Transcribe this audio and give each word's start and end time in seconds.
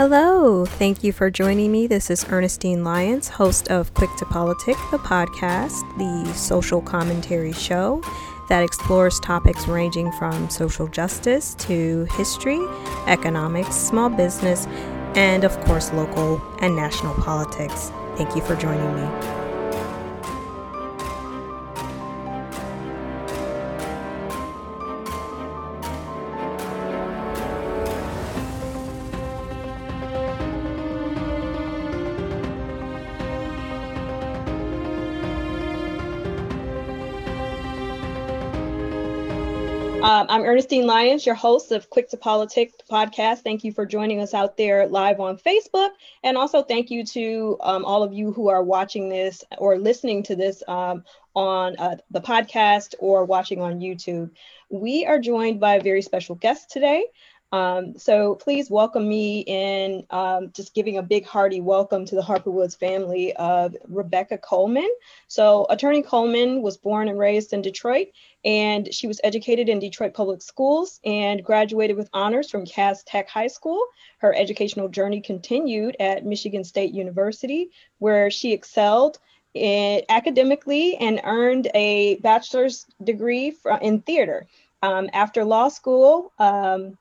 Hello, 0.00 0.64
thank 0.64 1.04
you 1.04 1.12
for 1.12 1.30
joining 1.30 1.70
me. 1.70 1.86
This 1.86 2.08
is 2.08 2.24
Ernestine 2.30 2.82
Lyons, 2.82 3.28
host 3.28 3.70
of 3.70 3.92
Quick 3.92 4.08
to 4.16 4.24
Politic, 4.24 4.76
the 4.90 4.96
podcast, 4.96 5.82
the 5.98 6.32
social 6.32 6.80
commentary 6.80 7.52
show 7.52 8.00
that 8.48 8.62
explores 8.62 9.20
topics 9.20 9.68
ranging 9.68 10.10
from 10.12 10.48
social 10.48 10.88
justice 10.88 11.54
to 11.56 12.04
history, 12.12 12.66
economics, 13.08 13.76
small 13.76 14.08
business, 14.08 14.64
and 15.16 15.44
of 15.44 15.60
course, 15.66 15.92
local 15.92 16.40
and 16.62 16.74
national 16.74 17.12
politics. 17.16 17.92
Thank 18.16 18.34
you 18.34 18.40
for 18.40 18.56
joining 18.56 18.96
me. 18.96 19.39
I'm 40.40 40.46
Ernestine 40.46 40.86
Lyons, 40.86 41.26
your 41.26 41.34
host 41.34 41.70
of 41.70 41.90
Quick 41.90 42.08
to 42.08 42.16
Politic 42.16 42.72
podcast. 42.90 43.40
Thank 43.40 43.62
you 43.62 43.72
for 43.72 43.84
joining 43.84 44.22
us 44.22 44.32
out 44.32 44.56
there 44.56 44.86
live 44.86 45.20
on 45.20 45.36
Facebook. 45.36 45.90
And 46.24 46.38
also 46.38 46.62
thank 46.62 46.90
you 46.90 47.04
to 47.08 47.58
um, 47.60 47.84
all 47.84 48.02
of 48.02 48.14
you 48.14 48.32
who 48.32 48.48
are 48.48 48.64
watching 48.64 49.10
this 49.10 49.44
or 49.58 49.76
listening 49.76 50.22
to 50.22 50.34
this 50.34 50.62
um, 50.66 51.04
on 51.34 51.76
uh, 51.76 51.96
the 52.10 52.22
podcast 52.22 52.94
or 53.00 53.26
watching 53.26 53.60
on 53.60 53.80
YouTube. 53.80 54.30
We 54.70 55.04
are 55.04 55.18
joined 55.18 55.60
by 55.60 55.74
a 55.74 55.82
very 55.82 56.00
special 56.00 56.36
guest 56.36 56.70
today. 56.70 57.04
Um, 57.52 57.98
so 57.98 58.36
please 58.36 58.70
welcome 58.70 59.08
me 59.08 59.40
in 59.40 60.06
um, 60.10 60.52
just 60.52 60.72
giving 60.72 60.98
a 60.98 61.02
big 61.02 61.26
hearty 61.26 61.60
welcome 61.60 62.04
to 62.04 62.14
the 62.14 62.22
Harper 62.22 62.50
Woods 62.50 62.76
family 62.76 63.34
of 63.34 63.76
Rebecca 63.88 64.38
Coleman. 64.38 64.88
So 65.26 65.66
Attorney 65.68 66.02
Coleman 66.02 66.62
was 66.62 66.76
born 66.76 67.08
and 67.08 67.18
raised 67.18 67.52
in 67.52 67.60
Detroit 67.60 68.08
and 68.44 68.94
she 68.94 69.08
was 69.08 69.20
educated 69.24 69.68
in 69.68 69.80
Detroit 69.80 70.14
Public 70.14 70.42
Schools 70.42 71.00
and 71.04 71.44
graduated 71.44 71.96
with 71.96 72.08
honors 72.12 72.48
from 72.48 72.66
Cass 72.66 73.02
Tech 73.02 73.28
High 73.28 73.48
School. 73.48 73.84
Her 74.18 74.32
educational 74.32 74.88
journey 74.88 75.20
continued 75.20 75.96
at 75.98 76.24
Michigan 76.24 76.62
State 76.62 76.94
University 76.94 77.70
where 77.98 78.30
she 78.30 78.52
excelled 78.52 79.18
in, 79.54 80.02
academically 80.08 80.96
and 80.98 81.20
earned 81.24 81.68
a 81.74 82.14
bachelor's 82.18 82.86
degree 83.02 83.56
in 83.82 84.02
theater. 84.02 84.46
Um, 84.82 85.10
after 85.12 85.44
law 85.44 85.68
school, 85.68 86.32
um, 86.38 86.96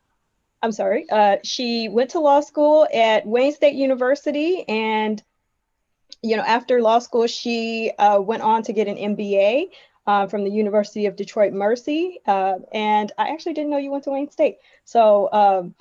I'm 0.62 0.72
sorry. 0.72 1.06
Uh, 1.10 1.38
she 1.44 1.88
went 1.90 2.12
to 2.12 2.20
law 2.20 2.42
school 2.42 2.88
at 2.94 3.26
Wayne 3.26 3.54
State 3.54 3.76
University, 3.76 4.68
and 4.68 5.22
you 6.22 6.36
know, 6.36 6.44
after 6.44 6.82
law 6.82 7.00
school, 7.00 7.28
she 7.28 7.92
uh, 7.98 8.20
went 8.20 8.44
on 8.44 8.64
to 8.64 8.74
get 8.74 8.88
an 8.88 8.98
MBA 8.98 9.70
uh, 10.06 10.28
from 10.28 10.44
the 10.44 10.52
University 10.52 11.06
of 11.06 11.16
Detroit 11.16 11.54
Mercy. 11.54 12.20
Uh, 12.26 12.56
and 12.74 13.12
I 13.18 13.30
actually 13.30 13.54
didn't 13.54 13.70
know 13.70 13.78
you 13.78 13.92
went 13.92 14.04
to 14.06 14.10
Wayne 14.10 14.32
State. 14.32 14.58
So, 14.84 15.30
um, 15.32 15.76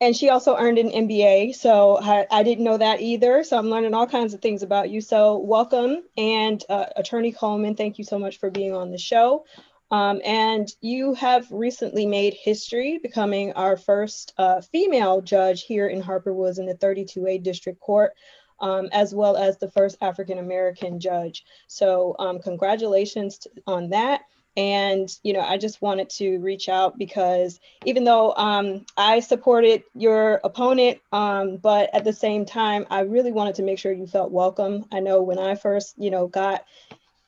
and 0.00 0.16
she 0.16 0.30
also 0.30 0.56
earned 0.56 0.78
an 0.78 0.90
MBA. 0.90 1.54
So 1.54 1.98
I, 2.00 2.26
I, 2.30 2.42
didn't 2.42 2.64
know 2.64 2.78
that 2.78 3.00
either. 3.00 3.44
So 3.44 3.56
I'm 3.56 3.70
learning 3.70 3.94
all 3.94 4.06
kinds 4.06 4.34
of 4.34 4.40
things 4.40 4.62
about 4.62 4.90
you. 4.90 5.00
So 5.00 5.38
welcome, 5.38 6.02
and 6.16 6.62
uh, 6.68 6.86
Attorney 6.96 7.32
Coleman, 7.32 7.76
thank 7.76 7.98
you 7.98 8.04
so 8.04 8.18
much 8.18 8.38
for 8.38 8.50
being 8.50 8.74
on 8.74 8.90
the 8.90 8.98
show. 8.98 9.44
Um, 9.90 10.20
and 10.24 10.68
you 10.80 11.14
have 11.14 11.46
recently 11.50 12.06
made 12.06 12.34
history, 12.34 12.98
becoming 13.02 13.52
our 13.52 13.76
first 13.76 14.32
uh, 14.38 14.60
female 14.60 15.20
judge 15.20 15.62
here 15.62 15.86
in 15.86 16.00
Harper 16.00 16.32
Woods 16.32 16.58
in 16.58 16.66
the 16.66 16.74
32A 16.74 17.42
District 17.42 17.78
Court, 17.80 18.12
um, 18.60 18.88
as 18.92 19.14
well 19.14 19.36
as 19.36 19.58
the 19.58 19.70
first 19.70 19.96
African 20.00 20.38
American 20.38 21.00
judge. 21.00 21.44
So, 21.66 22.16
um, 22.18 22.40
congratulations 22.40 23.46
on 23.66 23.90
that. 23.90 24.22
And, 24.56 25.08
you 25.24 25.32
know, 25.32 25.40
I 25.40 25.58
just 25.58 25.82
wanted 25.82 26.08
to 26.10 26.38
reach 26.38 26.68
out 26.68 26.96
because 26.96 27.58
even 27.84 28.04
though 28.04 28.32
um, 28.36 28.86
I 28.96 29.18
supported 29.18 29.82
your 29.96 30.40
opponent, 30.44 31.00
um, 31.12 31.56
but 31.56 31.90
at 31.92 32.04
the 32.04 32.12
same 32.12 32.46
time, 32.46 32.86
I 32.88 33.00
really 33.00 33.32
wanted 33.32 33.56
to 33.56 33.64
make 33.64 33.80
sure 33.80 33.92
you 33.92 34.06
felt 34.06 34.30
welcome. 34.30 34.86
I 34.92 35.00
know 35.00 35.22
when 35.22 35.40
I 35.40 35.56
first, 35.56 35.94
you 35.98 36.10
know, 36.10 36.28
got 36.28 36.64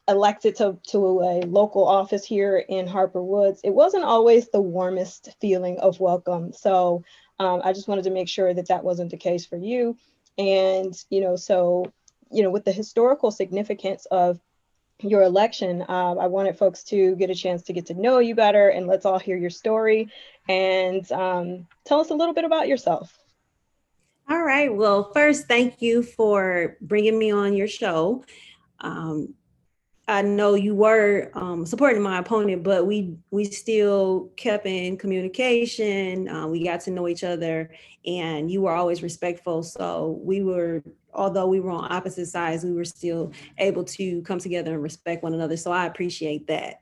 elected 0.09 0.56
to, 0.56 0.78
to 0.89 1.21
a 1.22 1.41
local 1.47 1.87
office 1.87 2.25
here 2.25 2.59
in 2.59 2.87
Harper 2.87 3.22
Woods, 3.22 3.61
it 3.65 3.71
wasn't 3.71 4.05
always 4.05 4.49
the 4.49 4.61
warmest 4.61 5.34
feeling 5.41 5.78
of 5.81 6.00
welcome. 6.00 6.53
So 6.53 7.05
um, 7.39 7.61
I 7.65 7.72
just 7.72 7.89
wanted 7.89 8.05
to 8.05 8.11
make 8.11 8.28
sure 8.28 8.55
that 8.55 8.69
that 8.69 8.84
wasn't 8.84 9.11
the 9.11 9.17
case 9.17 9.44
for 9.44 9.56
you. 9.56 9.97
And, 10.39 10.94
you 11.11 11.21
know, 11.21 11.37
so, 11.37 11.93
you 12.31 12.43
know, 12.43 12.50
with 12.50 12.65
the 12.65 12.72
historical 12.72 13.31
significance 13.31 14.06
of 14.06 14.41
your 15.00 15.22
election, 15.22 15.83
uh, 15.83 16.15
I 16.15 16.27
wanted 16.27 16.56
folks 16.56 16.83
to 16.84 17.17
get 17.17 17.31
a 17.31 17.34
chance 17.34 17.62
to 17.62 17.73
get 17.73 17.87
to 17.87 17.94
know 17.94 18.19
you 18.19 18.34
better 18.34 18.69
and 18.69 18.87
let's 18.87 19.05
all 19.05 19.19
hear 19.19 19.37
your 19.37 19.50
story 19.50 20.09
and 20.49 21.11
um, 21.12 21.67
tell 21.84 22.00
us 22.00 22.11
a 22.11 22.15
little 22.15 22.34
bit 22.34 22.44
about 22.44 22.69
yourself. 22.69 23.19
All 24.28 24.43
right. 24.43 24.75
Well, 24.75 25.12
first, 25.12 25.47
thank 25.47 25.83
you 25.83 26.03
for 26.03 26.77
bringing 26.81 27.19
me 27.19 27.31
on 27.31 27.55
your 27.55 27.69
show. 27.69 28.25
Um, 28.81 29.34
I 30.09 30.22
know 30.22 30.55
you 30.55 30.75
were 30.75 31.31
um, 31.34 31.67
supporting 31.67 32.00
my 32.00 32.19
opponent, 32.19 32.62
but 32.62 32.87
we 32.87 33.17
we 33.33 33.44
still 33.44 34.31
kept 34.37 34.65
in 34.65 34.97
communication. 34.97 36.28
Uh, 36.28 36.47
we 36.47 36.62
got 36.62 36.81
to 36.83 36.93
know 36.93 37.09
each 37.09 37.25
other, 37.25 37.71
and 38.06 38.49
you 38.49 38.62
were 38.62 38.72
always 38.72 39.03
respectful. 39.03 39.65
So 39.65 40.21
we 40.22 40.43
were, 40.43 40.84
although 41.12 41.49
we 41.49 41.59
were 41.59 41.72
on 41.72 41.91
opposite 41.93 42.27
sides, 42.27 42.62
we 42.62 42.72
were 42.72 42.84
still 42.84 43.33
able 43.59 43.83
to 43.83 44.22
come 44.22 44.39
together 44.39 44.75
and 44.75 44.83
respect 44.83 45.25
one 45.25 45.34
another. 45.34 45.56
So 45.56 45.72
I 45.72 45.87
appreciate 45.87 46.47
that. 46.47 46.81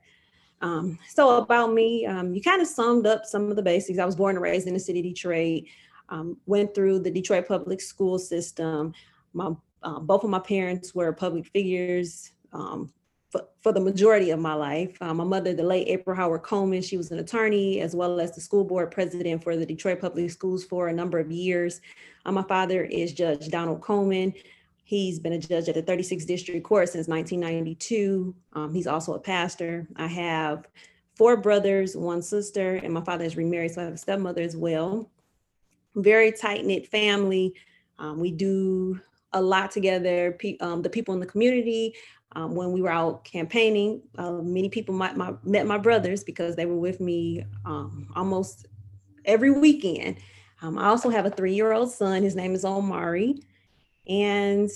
Um, 0.61 0.99
so 1.09 1.37
about 1.37 1.73
me, 1.73 2.05
um, 2.05 2.31
you 2.33 2.43
kind 2.43 2.61
of 2.61 2.67
summed 2.67 3.07
up 3.07 3.25
some 3.25 3.49
of 3.49 3.55
the 3.55 3.63
basics. 3.63 3.97
I 3.97 4.05
was 4.05 4.15
born 4.15 4.35
and 4.35 4.43
raised 4.43 4.67
in 4.67 4.73
the 4.75 4.79
city 4.79 4.99
of 4.99 5.05
Detroit. 5.05 5.63
Um, 6.09 6.37
went 6.45 6.75
through 6.75 6.99
the 6.99 7.09
Detroit 7.09 7.47
public 7.47 7.81
school 7.81 8.19
system. 8.19 8.93
My 9.33 9.51
uh, 9.81 9.99
both 9.99 10.23
of 10.23 10.29
my 10.29 10.39
parents 10.39 10.93
were 10.93 11.11
public 11.11 11.47
figures. 11.47 12.31
Um, 12.53 12.91
for, 13.35 13.47
for 13.61 13.71
the 13.73 13.79
majority 13.79 14.31
of 14.31 14.39
my 14.39 14.53
life. 14.53 14.97
Uh, 15.01 15.13
my 15.13 15.23
mother, 15.23 15.53
the 15.53 15.63
late 15.63 15.87
April 15.87 16.15
Howard 16.15 16.43
Coleman, 16.43 16.81
she 16.81 16.97
was 16.97 17.11
an 17.11 17.19
attorney 17.19 17.81
as 17.81 17.95
well 17.95 18.19
as 18.19 18.33
the 18.33 18.41
school 18.41 18.63
board 18.63 18.91
president 18.91 19.43
for 19.43 19.57
the 19.57 19.65
Detroit 19.65 19.99
Public 19.99 20.29
Schools 20.31 20.63
for 20.63 20.87
a 20.87 20.93
number 20.93 21.19
of 21.19 21.31
years. 21.31 21.81
Uh, 22.25 22.31
my 22.31 22.43
father 22.43 22.83
is 22.83 23.13
Judge 23.13 23.49
Donald 23.49 23.81
Coleman. 23.81 24.33
He's 24.83 25.19
been 25.19 25.33
a 25.33 25.39
judge 25.39 25.67
at 25.67 25.75
the 25.75 25.83
36th 25.83 26.27
District 26.27 26.63
Court 26.63 26.89
since 26.89 27.07
1992. 27.07 28.35
Um, 28.53 28.73
he's 28.73 28.87
also 28.87 29.15
a 29.15 29.19
pastor. 29.19 29.87
I 29.95 30.07
have 30.07 30.67
four 31.15 31.35
brothers, 31.37 31.97
one 31.97 32.21
sister, 32.21 32.75
and 32.75 32.93
my 32.93 33.01
father 33.01 33.25
is 33.25 33.35
remarried, 33.35 33.71
so 33.71 33.81
I 33.81 33.85
have 33.85 33.93
a 33.95 33.97
stepmother 33.97 34.43
as 34.43 34.55
well. 34.55 35.09
Very 35.95 36.31
tight 36.31 36.65
knit 36.65 36.87
family. 36.87 37.55
Um, 37.97 38.19
we 38.19 38.31
do 38.31 38.99
a 39.33 39.41
lot 39.41 39.71
together. 39.71 40.33
Pe- 40.39 40.57
um, 40.59 40.81
the 40.81 40.89
people 40.89 41.13
in 41.13 41.19
the 41.19 41.25
community 41.25 41.95
um, 42.35 42.53
when 42.53 42.71
we 42.71 42.81
were 42.81 42.91
out 42.91 43.23
campaigning, 43.23 44.01
uh, 44.17 44.31
many 44.31 44.69
people 44.69 44.93
might, 44.93 45.15
my, 45.15 45.33
met 45.43 45.65
my 45.65 45.77
brothers 45.77 46.23
because 46.23 46.55
they 46.55 46.65
were 46.65 46.77
with 46.77 46.99
me 46.99 47.43
um, 47.65 48.09
almost 48.15 48.67
every 49.23 49.51
weekend. 49.51 50.17
Um, 50.61 50.77
I 50.77 50.87
also 50.87 51.09
have 51.09 51.25
a 51.25 51.29
three-year-old 51.29 51.91
son. 51.91 52.23
His 52.23 52.35
name 52.35 52.53
is 52.53 52.65
Omari, 52.65 53.39
and 54.07 54.69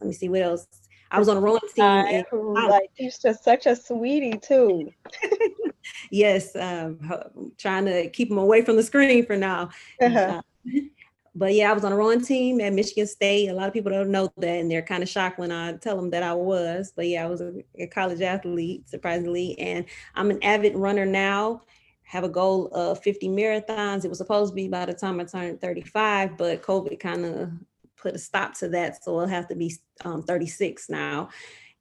let 0.00 0.08
me 0.08 0.12
see 0.12 0.28
what 0.28 0.42
else. 0.42 0.66
I 1.10 1.18
was 1.18 1.28
on 1.28 1.36
a 1.36 1.40
rowing 1.40 1.60
team. 1.74 1.84
And, 1.84 2.24
like 2.68 2.90
he's 2.94 3.18
just 3.18 3.44
such 3.44 3.66
a 3.66 3.76
sweetie 3.76 4.38
too. 4.38 4.90
yes, 6.10 6.56
um, 6.56 7.52
trying 7.58 7.84
to 7.86 8.08
keep 8.10 8.30
him 8.30 8.38
away 8.38 8.62
from 8.62 8.76
the 8.76 8.82
screen 8.82 9.24
for 9.24 9.36
now. 9.36 9.70
Uh-huh. 10.00 10.40
Uh, 10.66 10.80
but 11.34 11.52
yeah, 11.52 11.70
I 11.70 11.74
was 11.74 11.84
on 11.84 11.92
a 11.92 11.96
rowing 11.96 12.20
team 12.20 12.60
at 12.60 12.72
Michigan 12.72 13.06
State. 13.06 13.48
A 13.48 13.52
lot 13.52 13.66
of 13.66 13.74
people 13.74 13.90
don't 13.90 14.10
know 14.10 14.32
that, 14.36 14.60
and 14.60 14.70
they're 14.70 14.82
kind 14.82 15.02
of 15.02 15.08
shocked 15.08 15.38
when 15.38 15.50
I 15.50 15.72
tell 15.74 15.96
them 15.96 16.10
that 16.10 16.22
I 16.22 16.32
was. 16.32 16.92
But 16.94 17.08
yeah, 17.08 17.24
I 17.24 17.26
was 17.26 17.40
a, 17.40 17.54
a 17.76 17.86
college 17.88 18.20
athlete, 18.20 18.88
surprisingly, 18.88 19.58
and 19.58 19.84
I'm 20.14 20.30
an 20.30 20.42
avid 20.44 20.76
runner 20.76 21.06
now. 21.06 21.62
Have 22.04 22.22
a 22.22 22.28
goal 22.28 22.68
of 22.68 23.02
50 23.02 23.28
marathons. 23.30 24.04
It 24.04 24.08
was 24.08 24.18
supposed 24.18 24.52
to 24.52 24.54
be 24.54 24.68
by 24.68 24.84
the 24.84 24.94
time 24.94 25.18
I 25.18 25.24
turned 25.24 25.60
35, 25.60 26.36
but 26.36 26.62
COVID 26.62 27.00
kind 27.00 27.24
of 27.24 27.50
put 27.96 28.14
a 28.14 28.18
stop 28.18 28.54
to 28.58 28.68
that, 28.68 29.02
so 29.02 29.16
it'll 29.16 29.28
have 29.28 29.48
to 29.48 29.56
be 29.56 29.74
um, 30.04 30.22
36 30.22 30.88
now. 30.88 31.30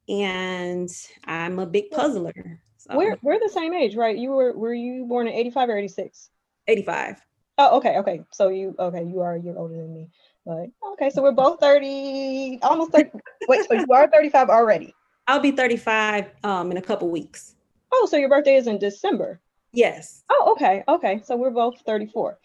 And 0.10 0.90
I'm 1.26 1.60
a 1.60 1.66
big 1.66 1.92
puzzler. 1.92 2.60
So. 2.78 2.98
We're 2.98 3.18
we're 3.22 3.40
the 3.40 3.52
same 3.54 3.74
age, 3.74 3.96
right? 3.96 4.18
You 4.18 4.32
were 4.32 4.58
were 4.58 4.74
you 4.74 5.06
born 5.06 5.28
in 5.28 5.34
85 5.34 5.70
or 5.70 5.78
86? 5.78 6.30
85. 6.68 7.22
Oh, 7.58 7.78
okay, 7.78 7.98
okay. 8.00 8.22
So 8.32 8.50
you 8.50 8.76
okay, 8.80 9.04
you 9.04 9.22
are 9.22 9.36
a 9.36 9.42
year 9.42 9.56
older 9.58 9.76
than 9.76 9.94
me. 9.94 10.10
But 10.46 10.70
okay, 10.94 11.10
so 11.10 11.22
we're 11.22 11.32
both 11.32 11.60
30, 11.60 12.60
almost 12.62 12.92
30. 12.92 13.12
wait, 13.48 13.66
so 13.68 13.76
you 13.76 13.88
are 13.92 14.10
35 14.10 14.50
already. 14.50 14.94
I'll 15.28 15.40
be 15.40 15.52
35 15.52 16.32
um 16.44 16.72
in 16.72 16.78
a 16.78 16.82
couple 16.82 17.10
weeks. 17.10 17.56
Oh, 17.92 18.08
so 18.10 18.18
your 18.18 18.30
birthday 18.30 18.56
is 18.56 18.68
in 18.68 18.80
December. 18.80 19.40
Yes. 19.72 20.24
Oh, 20.30 20.54
okay, 20.54 20.84
okay. 20.88 21.22
So 21.24 21.36
we're 21.36 21.52
both 21.52 21.80
34. 21.86 22.40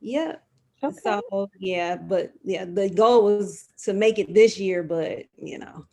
Yeah. 0.00 0.36
Okay. 0.82 0.96
So 1.02 1.50
yeah, 1.58 1.96
but 1.96 2.32
yeah, 2.42 2.64
the 2.64 2.90
goal 2.90 3.24
was 3.24 3.68
to 3.84 3.92
make 3.92 4.18
it 4.18 4.34
this 4.34 4.58
year, 4.58 4.82
but 4.82 5.24
you 5.36 5.58
know, 5.58 5.86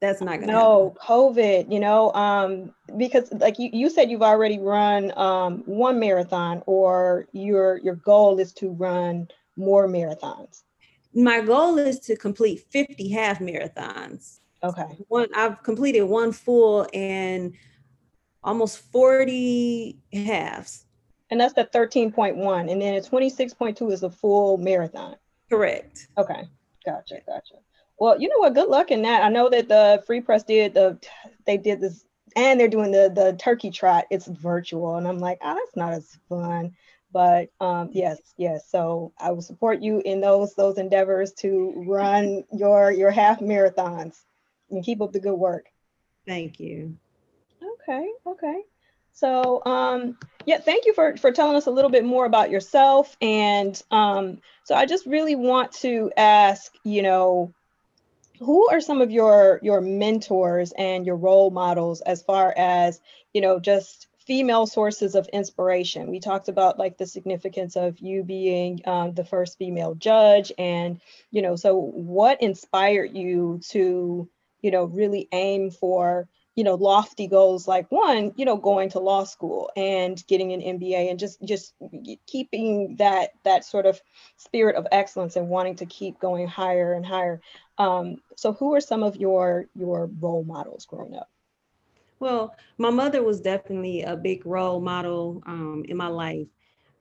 that's 0.00 0.20
not 0.20 0.40
gonna 0.40 0.52
no 0.52 0.94
happen. 0.96 1.34
COVID, 1.34 1.72
you 1.72 1.80
know, 1.80 2.12
um, 2.12 2.74
because 2.96 3.32
like 3.32 3.58
you, 3.58 3.70
you 3.72 3.90
said 3.90 4.10
you've 4.10 4.22
already 4.22 4.58
run 4.58 5.12
um 5.16 5.62
one 5.66 5.98
marathon 5.98 6.62
or 6.66 7.26
your 7.32 7.78
your 7.78 7.96
goal 7.96 8.38
is 8.38 8.52
to 8.54 8.70
run 8.70 9.28
more 9.56 9.88
marathons. 9.88 10.62
My 11.14 11.40
goal 11.40 11.78
is 11.78 11.98
to 12.00 12.16
complete 12.16 12.60
50 12.70 13.08
half 13.08 13.40
marathons. 13.40 14.40
Okay. 14.62 14.98
One 15.08 15.28
I've 15.34 15.62
completed 15.62 16.02
one 16.02 16.32
full 16.32 16.86
and 16.92 17.54
almost 18.42 18.78
40 18.92 19.98
halves. 20.12 20.86
And 21.30 21.40
that's 21.40 21.54
the 21.54 21.64
13.1. 21.64 22.70
And 22.70 22.80
then 22.80 22.94
a 22.94 23.00
26.2 23.00 23.92
is 23.92 24.02
a 24.02 24.10
full 24.10 24.56
marathon. 24.56 25.16
Correct. 25.50 26.08
Okay. 26.16 26.44
Gotcha. 26.86 27.20
Gotcha. 27.26 27.56
Well, 27.98 28.20
you 28.20 28.28
know 28.28 28.38
what? 28.38 28.54
Good 28.54 28.68
luck 28.68 28.90
in 28.90 29.02
that. 29.02 29.22
I 29.22 29.28
know 29.28 29.48
that 29.50 29.68
the 29.68 30.02
Free 30.06 30.20
Press 30.20 30.44
did 30.44 30.74
the 30.74 30.98
they 31.46 31.56
did 31.56 31.80
this 31.80 32.04
and 32.36 32.58
they're 32.58 32.68
doing 32.68 32.92
the 32.92 33.10
the 33.14 33.36
turkey 33.38 33.70
trot. 33.70 34.04
It's 34.10 34.26
virtual. 34.26 34.96
And 34.96 35.06
I'm 35.08 35.18
like, 35.18 35.38
oh, 35.42 35.54
that's 35.54 35.76
not 35.76 35.92
as 35.92 36.16
fun. 36.28 36.72
But 37.12 37.48
um, 37.60 37.90
yes, 37.92 38.18
yes. 38.36 38.68
So 38.70 39.12
I 39.18 39.32
will 39.32 39.42
support 39.42 39.80
you 39.80 40.02
in 40.04 40.20
those 40.20 40.54
those 40.54 40.78
endeavors 40.78 41.32
to 41.38 41.72
run 41.86 42.44
your 42.52 42.90
your 42.90 43.10
half 43.10 43.40
marathons 43.40 44.16
and 44.70 44.84
keep 44.84 45.00
up 45.00 45.12
the 45.12 45.20
good 45.20 45.34
work. 45.34 45.66
Thank 46.26 46.60
you. 46.60 46.96
Okay, 47.62 48.08
okay. 48.26 48.60
So 49.12 49.64
um, 49.64 50.18
yeah, 50.46 50.58
thank 50.58 50.84
you 50.84 50.94
for 50.94 51.16
for 51.16 51.32
telling 51.32 51.56
us 51.56 51.66
a 51.66 51.70
little 51.70 51.90
bit 51.90 52.04
more 52.04 52.26
about 52.26 52.50
yourself. 52.50 53.16
And 53.22 53.80
um, 53.90 54.40
so 54.64 54.74
I 54.74 54.86
just 54.86 55.06
really 55.06 55.34
want 55.34 55.72
to 55.72 56.12
ask, 56.16 56.72
you 56.84 57.02
know, 57.02 57.54
who 58.40 58.68
are 58.70 58.80
some 58.80 59.00
of 59.00 59.10
your 59.10 59.60
your 59.62 59.80
mentors 59.80 60.72
and 60.76 61.06
your 61.06 61.16
role 61.16 61.50
models 61.50 62.00
as 62.02 62.22
far 62.22 62.54
as 62.56 63.00
you 63.32 63.40
know 63.40 63.60
just 63.60 64.06
female 64.18 64.66
sources 64.66 65.14
of 65.14 65.28
inspiration? 65.28 66.10
We 66.10 66.20
talked 66.20 66.48
about 66.48 66.78
like 66.78 66.98
the 66.98 67.06
significance 67.06 67.76
of 67.76 67.98
you 67.98 68.22
being 68.22 68.80
um, 68.86 69.14
the 69.14 69.24
first 69.24 69.58
female 69.58 69.94
judge 69.94 70.52
and 70.58 71.00
you 71.30 71.42
know 71.42 71.56
so 71.56 71.78
what 71.78 72.42
inspired 72.42 73.16
you 73.16 73.60
to 73.70 74.28
you 74.62 74.70
know 74.70 74.84
really 74.84 75.28
aim 75.32 75.70
for 75.70 76.28
you 76.58 76.64
know 76.64 76.74
lofty 76.74 77.28
goals 77.28 77.68
like 77.68 77.86
one 77.92 78.32
you 78.34 78.44
know 78.44 78.56
going 78.56 78.88
to 78.90 78.98
law 78.98 79.22
school 79.22 79.70
and 79.76 80.26
getting 80.26 80.52
an 80.52 80.60
mba 80.60 81.08
and 81.08 81.16
just 81.16 81.40
just 81.44 81.72
keeping 82.26 82.96
that 82.96 83.30
that 83.44 83.64
sort 83.64 83.86
of 83.86 84.02
spirit 84.36 84.74
of 84.74 84.84
excellence 84.90 85.36
and 85.36 85.48
wanting 85.48 85.76
to 85.76 85.86
keep 85.86 86.18
going 86.18 86.48
higher 86.48 86.94
and 86.94 87.06
higher. 87.06 87.40
Um, 87.78 88.16
so 88.34 88.52
who 88.52 88.74
are 88.74 88.80
some 88.80 89.04
of 89.04 89.14
your 89.14 89.66
your 89.76 90.10
role 90.18 90.42
models 90.42 90.84
growing 90.84 91.14
up? 91.14 91.30
Well 92.18 92.56
my 92.76 92.90
mother 92.90 93.22
was 93.22 93.40
definitely 93.40 94.02
a 94.02 94.16
big 94.16 94.44
role 94.44 94.80
model 94.80 95.40
um, 95.46 95.84
in 95.88 95.96
my 95.96 96.08
life 96.08 96.48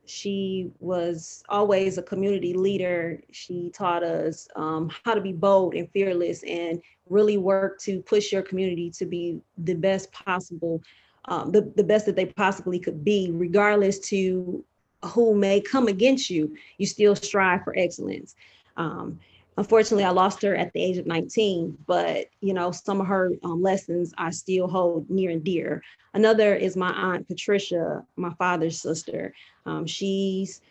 she 0.09 0.71
was 0.80 1.44
always 1.50 1.98
a 1.98 2.04
community 2.04 2.54
leader. 2.54 3.21
She 3.31 3.69
taught 3.69 4.04
us 4.04 4.48
um, 4.56 4.89
how 5.04 5.13
to 5.13 5.21
be 5.21 5.33
bold 5.33 5.75
and 5.75 5.89
fearless 5.92 6.44
and 6.44 6.81
really 7.09 7.38
work 7.38 7.80
to 7.81 8.01
push 8.01 8.31
your 8.31 8.42
community 8.42 8.89
to 8.92 9.06
be 9.06 9.39
the 9.57 9.74
best 9.74 10.12
possible, 10.12 10.81
um, 11.25 11.51
the, 11.51 11.71
the 11.75 11.83
best 11.83 12.06
that 12.06 12.15
they 12.15 12.25
possibly 12.25 12.80
could 12.80 13.04
be, 13.04 13.31
regardless 13.31 14.00
to 14.00 14.63
who 15.06 15.36
may 15.36 15.62
come 15.62 15.88
against 15.88 16.30
you, 16.30 16.56
you 16.77 16.86
still 16.86 17.15
strive 17.15 17.63
for 17.63 17.77
excellence. 17.77 18.36
Um, 18.77 19.19
unfortunately, 19.57 20.04
I 20.04 20.12
lost 20.12 20.42
her 20.44 20.56
at 20.56 20.71
the 20.74 20.81
age 20.81 20.98
of 20.98 21.07
19, 21.07 21.77
but 21.86 22.27
you 22.42 22.54
know, 22.54 22.71
some 22.71 23.01
of 23.01 23.07
her 23.07 23.31
um, 23.44 23.62
lessons 23.62 24.13
I 24.18 24.30
still 24.30 24.68
hold 24.68 25.09
near 25.09 25.31
and 25.31 25.44
dear. 25.44 25.83
Another 26.13 26.56
is 26.56 26.77
my 26.77 26.92
aunt 26.92 27.27
Patricia, 27.27 28.06
my 28.15 28.33
father's 28.36 28.81
sister. 28.81 29.33
Um, 29.65 29.86
she's 29.86 30.62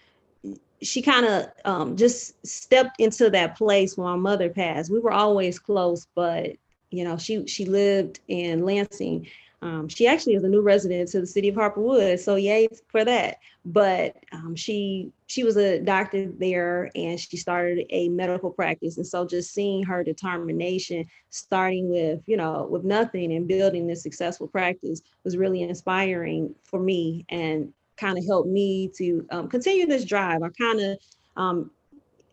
she 0.83 1.01
kind 1.03 1.27
of 1.27 1.47
um, 1.65 1.97
just 1.97 2.47
stepped 2.47 3.01
into 3.01 3.31
that 3.31 3.57
place 3.57 3.97
when 3.97 4.09
my 4.09 4.17
mother 4.17 4.51
passed. 4.51 4.91
We 4.91 4.99
were 4.99 5.13
always 5.13 5.59
close, 5.59 6.07
but 6.15 6.53
you 6.91 7.05
know, 7.05 7.17
she 7.17 7.47
she 7.47 7.65
lived 7.65 8.21
in 8.29 8.65
Lansing. 8.65 9.27
Um, 9.63 9.89
she 9.89 10.07
actually 10.07 10.35
is 10.35 10.45
a 10.45 10.49
new 10.49 10.61
resident 10.61 11.09
to 11.11 11.21
the 11.21 11.27
city 11.27 11.49
of 11.49 11.55
Harper 11.55 11.81
Woods, 11.81 12.23
so 12.23 12.37
yay 12.37 12.69
for 12.89 13.05
that. 13.05 13.39
But 13.65 14.17
um, 14.33 14.55
she 14.55 15.13
she 15.29 15.45
was 15.45 15.57
a 15.57 15.81
doctor 15.81 16.31
there, 16.39 16.91
and 16.95 17.19
she 17.19 17.37
started 17.37 17.85
a 17.91 18.09
medical 18.09 18.51
practice. 18.51 18.97
And 18.97 19.07
so, 19.07 19.27
just 19.27 19.53
seeing 19.53 19.83
her 19.85 20.05
determination, 20.05 21.07
starting 21.31 21.89
with 21.89 22.21
you 22.27 22.37
know 22.37 22.67
with 22.71 22.85
nothing 22.85 23.33
and 23.33 23.49
building 23.49 23.87
this 23.87 24.03
successful 24.03 24.49
practice, 24.49 25.03
was 25.25 25.37
really 25.37 25.63
inspiring 25.63 26.55
for 26.65 26.81
me. 26.81 27.25
And 27.29 27.73
kind 27.97 28.19
of 28.19 28.27
helped 28.27 28.49
me 28.49 28.91
to 28.97 29.27
um, 29.31 29.49
continue 29.49 29.87
this 29.87 30.05
drive. 30.05 30.43
I 30.43 30.49
kind 30.51 30.81
of, 30.81 30.99
um, 31.37 31.71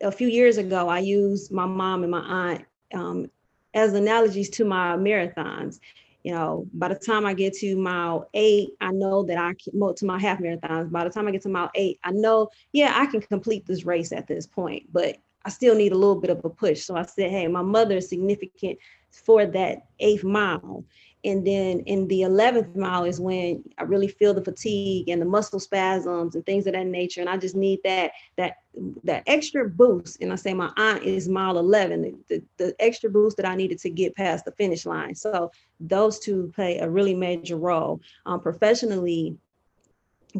a 0.02 0.12
few 0.12 0.28
years 0.28 0.58
ago, 0.58 0.88
I 0.88 0.98
used 0.98 1.50
my 1.50 1.66
mom 1.66 2.02
and 2.02 2.10
my 2.10 2.20
aunt 2.20 2.64
um, 2.92 3.30
as 3.74 3.94
analogies 3.94 4.50
to 4.50 4.64
my 4.64 4.96
marathons. 4.96 5.80
You 6.24 6.32
know, 6.32 6.66
by 6.72 6.88
the 6.88 6.94
time 6.94 7.26
I 7.26 7.34
get 7.34 7.52
to 7.58 7.76
mile 7.76 8.28
eight, 8.32 8.70
I 8.80 8.92
know 8.92 9.24
that 9.24 9.36
I 9.36 9.54
can, 9.62 9.94
to 9.94 10.06
my 10.06 10.18
half 10.18 10.40
marathons, 10.40 10.90
by 10.90 11.04
the 11.04 11.10
time 11.10 11.28
I 11.28 11.30
get 11.30 11.42
to 11.42 11.50
mile 11.50 11.70
eight, 11.74 12.00
I 12.02 12.12
know, 12.12 12.48
yeah, 12.72 12.94
I 12.96 13.06
can 13.06 13.20
complete 13.20 13.66
this 13.66 13.84
race 13.84 14.10
at 14.10 14.26
this 14.26 14.46
point, 14.46 14.84
but 14.90 15.18
I 15.44 15.50
still 15.50 15.74
need 15.74 15.92
a 15.92 15.98
little 15.98 16.18
bit 16.18 16.30
of 16.30 16.42
a 16.42 16.48
push. 16.48 16.82
So 16.82 16.96
I 16.96 17.02
said, 17.02 17.30
hey, 17.30 17.46
my 17.46 17.60
mother 17.60 17.98
is 17.98 18.08
significant 18.08 18.78
for 19.10 19.44
that 19.44 19.86
eighth 20.00 20.24
mile 20.24 20.84
and 21.24 21.46
then 21.46 21.80
in 21.80 22.06
the 22.08 22.20
11th 22.20 22.76
mile 22.76 23.04
is 23.04 23.20
when 23.20 23.62
i 23.78 23.82
really 23.82 24.08
feel 24.08 24.34
the 24.34 24.44
fatigue 24.44 25.08
and 25.08 25.20
the 25.20 25.26
muscle 25.26 25.58
spasms 25.58 26.34
and 26.34 26.44
things 26.44 26.66
of 26.66 26.74
that 26.74 26.86
nature. 26.86 27.20
And 27.20 27.30
i 27.30 27.36
just 27.36 27.56
need 27.56 27.80
that 27.84 28.12
that 28.36 28.58
that 29.04 29.22
extra 29.26 29.68
boost. 29.68 30.20
And 30.20 30.32
i 30.32 30.36
say 30.36 30.54
my 30.54 30.70
aunt 30.76 31.02
is 31.02 31.28
mile 31.28 31.58
11 31.58 32.02
the, 32.02 32.14
the, 32.28 32.42
the 32.58 32.76
extra 32.78 33.10
boost 33.10 33.36
that 33.38 33.46
i 33.46 33.54
needed 33.54 33.78
to 33.80 33.90
get 33.90 34.14
past 34.14 34.44
the 34.44 34.52
finish 34.52 34.86
line. 34.86 35.14
So 35.14 35.50
those 35.80 36.18
two 36.18 36.52
play 36.54 36.78
a 36.78 36.88
really 36.88 37.14
major 37.14 37.56
role. 37.56 38.00
Um, 38.26 38.40
professionally 38.40 39.36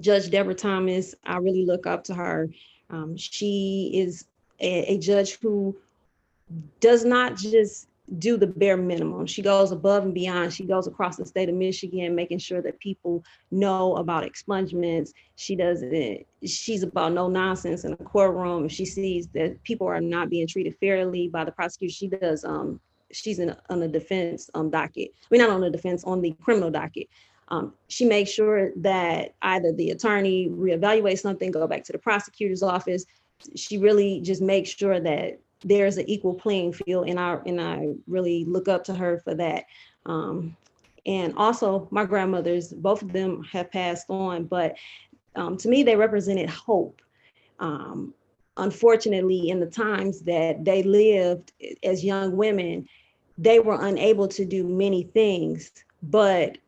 judge 0.00 0.28
deborah 0.30 0.54
thomas 0.54 1.14
i 1.24 1.36
really 1.38 1.64
look 1.64 1.86
up 1.86 2.04
to 2.04 2.14
her. 2.14 2.50
Um, 2.90 3.16
she 3.16 3.90
is 3.94 4.26
a, 4.60 4.94
a 4.94 4.98
judge 4.98 5.38
who 5.40 5.76
does 6.80 7.04
not 7.04 7.36
just 7.36 7.88
do 8.18 8.36
the 8.36 8.46
bare 8.46 8.76
minimum. 8.76 9.26
She 9.26 9.40
goes 9.40 9.72
above 9.72 10.04
and 10.04 10.12
beyond. 10.14 10.52
She 10.52 10.64
goes 10.64 10.86
across 10.86 11.16
the 11.16 11.24
state 11.24 11.48
of 11.48 11.54
Michigan, 11.54 12.14
making 12.14 12.38
sure 12.38 12.60
that 12.60 12.78
people 12.78 13.24
know 13.50 13.96
about 13.96 14.24
expungements. 14.24 15.12
She 15.36 15.56
does 15.56 15.82
it. 15.82 16.26
She's 16.44 16.82
about 16.82 17.12
no 17.12 17.28
nonsense 17.28 17.84
in 17.84 17.92
the 17.92 18.04
courtroom. 18.04 18.66
If 18.66 18.72
she 18.72 18.84
sees 18.84 19.28
that 19.28 19.62
people 19.64 19.86
are 19.86 20.00
not 20.00 20.28
being 20.28 20.46
treated 20.46 20.76
fairly 20.80 21.28
by 21.28 21.44
the 21.44 21.52
prosecutor, 21.52 21.92
she 21.92 22.08
does. 22.08 22.44
Um, 22.44 22.80
she's 23.10 23.38
in 23.38 23.54
on 23.70 23.80
the 23.80 23.88
defense 23.88 24.50
um 24.54 24.70
docket. 24.70 25.10
I 25.22 25.26
mean, 25.30 25.40
not 25.40 25.50
on 25.50 25.60
the 25.60 25.70
defense, 25.70 26.04
on 26.04 26.20
the 26.20 26.32
criminal 26.42 26.70
docket. 26.70 27.08
Um, 27.48 27.74
she 27.88 28.04
makes 28.04 28.30
sure 28.30 28.70
that 28.76 29.34
either 29.42 29.72
the 29.72 29.90
attorney 29.90 30.48
reevaluates 30.48 31.20
something, 31.20 31.50
go 31.50 31.66
back 31.66 31.84
to 31.84 31.92
the 31.92 31.98
prosecutor's 31.98 32.62
office. 32.62 33.04
She 33.54 33.78
really 33.78 34.20
just 34.20 34.40
makes 34.40 34.70
sure 34.70 34.98
that 35.00 35.40
there's 35.64 35.96
an 35.96 36.08
equal 36.08 36.34
playing 36.34 36.72
field 36.72 37.08
and 37.08 37.18
I 37.18 37.38
and 37.46 37.60
I 37.60 37.88
really 38.06 38.44
look 38.44 38.68
up 38.68 38.84
to 38.84 38.94
her 38.94 39.18
for 39.24 39.34
that. 39.34 39.64
Um, 40.06 40.56
and 41.06 41.34
also 41.36 41.88
my 41.90 42.04
grandmothers, 42.04 42.72
both 42.72 43.02
of 43.02 43.12
them 43.12 43.42
have 43.44 43.70
passed 43.70 44.08
on, 44.08 44.44
but 44.44 44.76
um, 45.36 45.56
to 45.58 45.68
me 45.68 45.82
they 45.82 45.96
represented 45.96 46.48
hope. 46.48 47.00
Um, 47.58 48.14
unfortunately, 48.56 49.50
in 49.50 49.60
the 49.60 49.66
times 49.66 50.20
that 50.22 50.64
they 50.64 50.82
lived 50.82 51.52
as 51.82 52.04
young 52.04 52.36
women, 52.36 52.88
they 53.36 53.58
were 53.58 53.84
unable 53.84 54.28
to 54.28 54.44
do 54.44 54.64
many 54.64 55.02
things, 55.02 55.72
but 56.02 56.58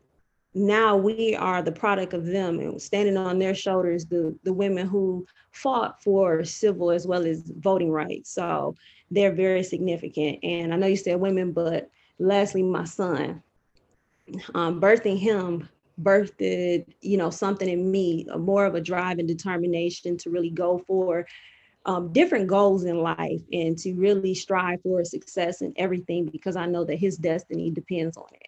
now 0.56 0.96
we 0.96 1.36
are 1.36 1.60
the 1.60 1.70
product 1.70 2.14
of 2.14 2.24
them 2.24 2.58
and 2.60 2.80
standing 2.80 3.18
on 3.18 3.38
their 3.38 3.54
shoulders, 3.54 4.06
the, 4.06 4.34
the 4.42 4.52
women 4.52 4.86
who 4.86 5.26
fought 5.52 6.02
for 6.02 6.44
civil 6.44 6.90
as 6.90 7.06
well 7.06 7.26
as 7.26 7.42
voting 7.58 7.90
rights. 7.90 8.30
So 8.30 8.74
they're 9.10 9.34
very 9.34 9.62
significant. 9.62 10.38
And 10.42 10.72
I 10.72 10.76
know 10.76 10.86
you 10.86 10.96
said 10.96 11.20
women, 11.20 11.52
but 11.52 11.90
lastly, 12.18 12.62
my 12.62 12.84
son, 12.84 13.42
um, 14.54 14.80
birthing 14.80 15.18
him 15.18 15.68
birthed, 16.00 16.86
you 17.00 17.16
know, 17.16 17.30
something 17.30 17.68
in 17.68 17.90
me, 17.90 18.26
more 18.38 18.64
of 18.64 18.74
a 18.74 18.80
drive 18.80 19.18
and 19.18 19.28
determination 19.28 20.16
to 20.18 20.30
really 20.30 20.50
go 20.50 20.78
for 20.86 21.26
um, 21.84 22.12
different 22.12 22.48
goals 22.48 22.84
in 22.84 22.98
life 22.98 23.42
and 23.52 23.78
to 23.78 23.94
really 23.94 24.34
strive 24.34 24.80
for 24.82 25.04
success 25.04 25.62
in 25.62 25.72
everything 25.76 26.26
because 26.26 26.56
I 26.56 26.66
know 26.66 26.84
that 26.84 26.96
his 26.96 27.16
destiny 27.16 27.70
depends 27.70 28.16
on 28.16 28.28
it. 28.32 28.45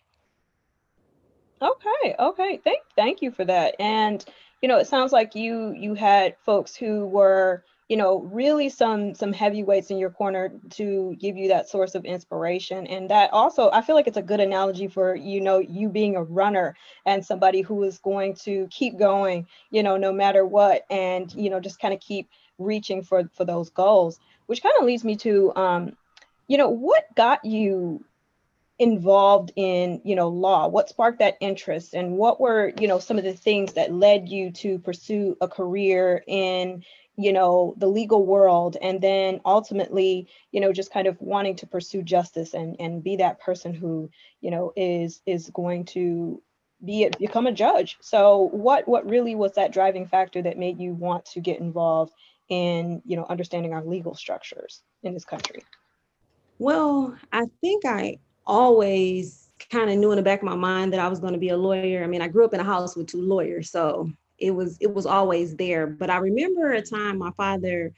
Okay, 1.61 2.15
okay. 2.19 2.61
Thank 2.63 2.83
thank 2.97 3.23
you 3.23 3.31
for 3.31 3.45
that. 3.45 3.75
And 3.79 4.25
you 4.63 4.69
know, 4.69 4.79
it 4.79 4.87
sounds 4.87 5.13
like 5.13 5.35
you 5.35 5.73
you 5.73 5.95
had 5.95 6.37
folks 6.45 6.75
who 6.75 7.07
were 7.07 7.65
you 7.89 7.97
know, 7.97 8.21
really 8.31 8.69
some 8.69 9.15
some 9.15 9.33
heavyweights 9.33 9.91
in 9.91 9.97
your 9.97 10.11
corner 10.11 10.53
to 10.71 11.17
give 11.19 11.37
you 11.39 11.49
that 11.49 11.69
source 11.69 11.95
of 11.95 12.05
inspiration. 12.05 12.87
And 12.87 13.09
that 13.09 13.33
also, 13.33 13.71
I 13.73 13.81
feel 13.81 13.95
like 13.95 14.07
it's 14.07 14.19
a 14.19 14.23
good 14.23 14.41
analogy 14.41 14.89
for, 14.89 15.15
you 15.15 15.41
know, 15.41 15.59
you 15.59 15.89
being 15.89 16.15
a 16.15 16.23
runner 16.23 16.77
and 17.07 17.25
somebody 17.25 17.63
who 17.63 17.83
is 17.85 17.99
going 17.99 18.35
to 18.45 18.69
keep 18.71 18.99
going, 18.99 19.47
you 19.71 19.83
know, 19.83 19.97
no 19.97 20.13
matter 20.13 20.45
what, 20.45 20.83
and, 20.91 21.33
you 21.35 21.49
know, 21.49 21.61
just 21.61 21.81
kind 21.81 21.95
of 21.95 22.01
keep 22.01 22.29
reaching 22.59 23.03
for 23.03 23.31
for 23.33 23.47
those 23.47 23.71
goals, 23.71 24.21
which 24.47 24.63
kind 24.63 24.75
of 24.79 24.85
leads 24.85 25.05
me 25.05 25.17
to 25.17 25.55
um, 25.57 25.97
you 26.47 26.59
know, 26.59 26.69
what 26.69 27.05
got 27.15 27.43
you 27.45 28.05
involved 28.79 29.53
in 29.57 30.01
you 30.05 30.15
know 30.15 30.29
law? 30.29 30.69
What 30.69 30.89
sparked 30.89 31.19
that 31.19 31.37
interest 31.41 31.95
and 31.95 32.13
what 32.13 32.41
were 32.41 32.73
you 32.81 32.89
know 32.89 32.99
some 32.99 33.19
of 33.19 33.25
the 33.25 33.33
things 33.33 33.75
that 33.75 33.93
led 33.93 34.29
you 34.29 34.51
to 34.53 34.79
pursue 34.79 35.37
a 35.41 35.49
career 35.49 36.23
in 36.27 36.85
you 37.17 37.33
know 37.33 37.75
the 37.79 37.89
legal 37.89 38.25
world 38.25 38.77
and 38.81 39.01
then 39.01 39.41
ultimately 39.45 40.29
you 40.53 40.61
know 40.61 40.73
just 40.73 40.93
kind 40.93 41.09
of 41.09 41.21
wanting 41.21 41.57
to 41.57 41.67
pursue 41.67 42.03
justice 42.03 42.55
and 42.55 42.77
and 42.79 43.03
be 43.03 43.17
that 43.17 43.41
person 43.41 43.75
who 43.75 44.09
you 44.41 44.51
know 44.51 44.73
is 44.77 45.21
is 45.27 45.51
going 45.51 45.85
to 45.85 46.41
be 46.85 47.09
become 47.19 47.47
a 47.47 47.53
judge? 47.53 47.99
So 48.01 48.51
what 48.53 48.87
what 48.87 49.09
really 49.09 49.35
was 49.35 49.55
that 49.55 49.73
driving 49.73 50.07
factor 50.07 50.43
that 50.43 50.59
made 50.59 50.79
you 50.79 50.95
want 50.95 51.25
to 51.27 51.41
get 51.41 51.61
involved 51.61 52.13
in 52.49 53.03
you 53.05 53.17
know 53.17 53.27
understanding 53.29 53.73
our 53.73 53.85
legal 53.85 54.15
structures 54.15 54.83
in 55.03 55.15
this 55.15 55.25
country? 55.25 55.65
Well 56.61 57.17
i 57.33 57.47
think 57.61 57.85
i 57.85 58.19
always 58.49 59.51
kind 59.71 59.91
of 59.91 59.99
knew 59.99 60.11
in 60.11 60.17
the 60.17 60.23
back 60.23 60.41
of 60.41 60.47
my 60.47 60.55
mind 60.57 60.93
that 60.93 61.01
i 61.01 61.09
was 61.09 61.21
going 61.21 61.33
to 61.33 61.39
be 61.39 61.51
a 61.51 61.57
lawyer 61.57 62.03
i 62.03 62.07
mean 62.07 62.23
i 62.23 62.29
grew 62.29 62.45
up 62.45 62.55
in 62.55 62.61
a 62.61 62.65
house 62.65 62.97
with 62.97 63.07
two 63.07 63.21
lawyers 63.21 63.71
so 63.71 64.11
it 64.39 64.53
was 64.53 64.77
it 64.81 64.93
was 64.93 65.07
always 65.07 65.57
there. 65.57 65.87
But 65.87 66.11
I 66.11 66.19
remember 66.19 66.73
a 66.73 66.83
time 66.83 67.19
my 67.19 67.33
father 67.33 67.93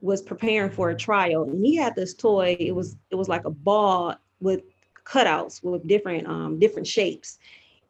was 0.00 0.22
preparing 0.22 0.70
for 0.70 0.90
a 0.90 0.96
trial 0.96 1.44
and 1.44 1.64
he 1.64 1.76
had 1.76 1.94
this 1.94 2.14
toy. 2.14 2.56
It 2.58 2.72
was 2.72 2.96
it 3.10 3.14
was 3.14 3.28
like 3.28 3.44
a 3.44 3.50
ball 3.50 4.14
with 4.40 4.62
cutouts 5.04 5.62
with 5.62 5.86
different 5.86 6.26
um 6.26 6.58
different 6.58 6.86
shapes. 6.86 7.38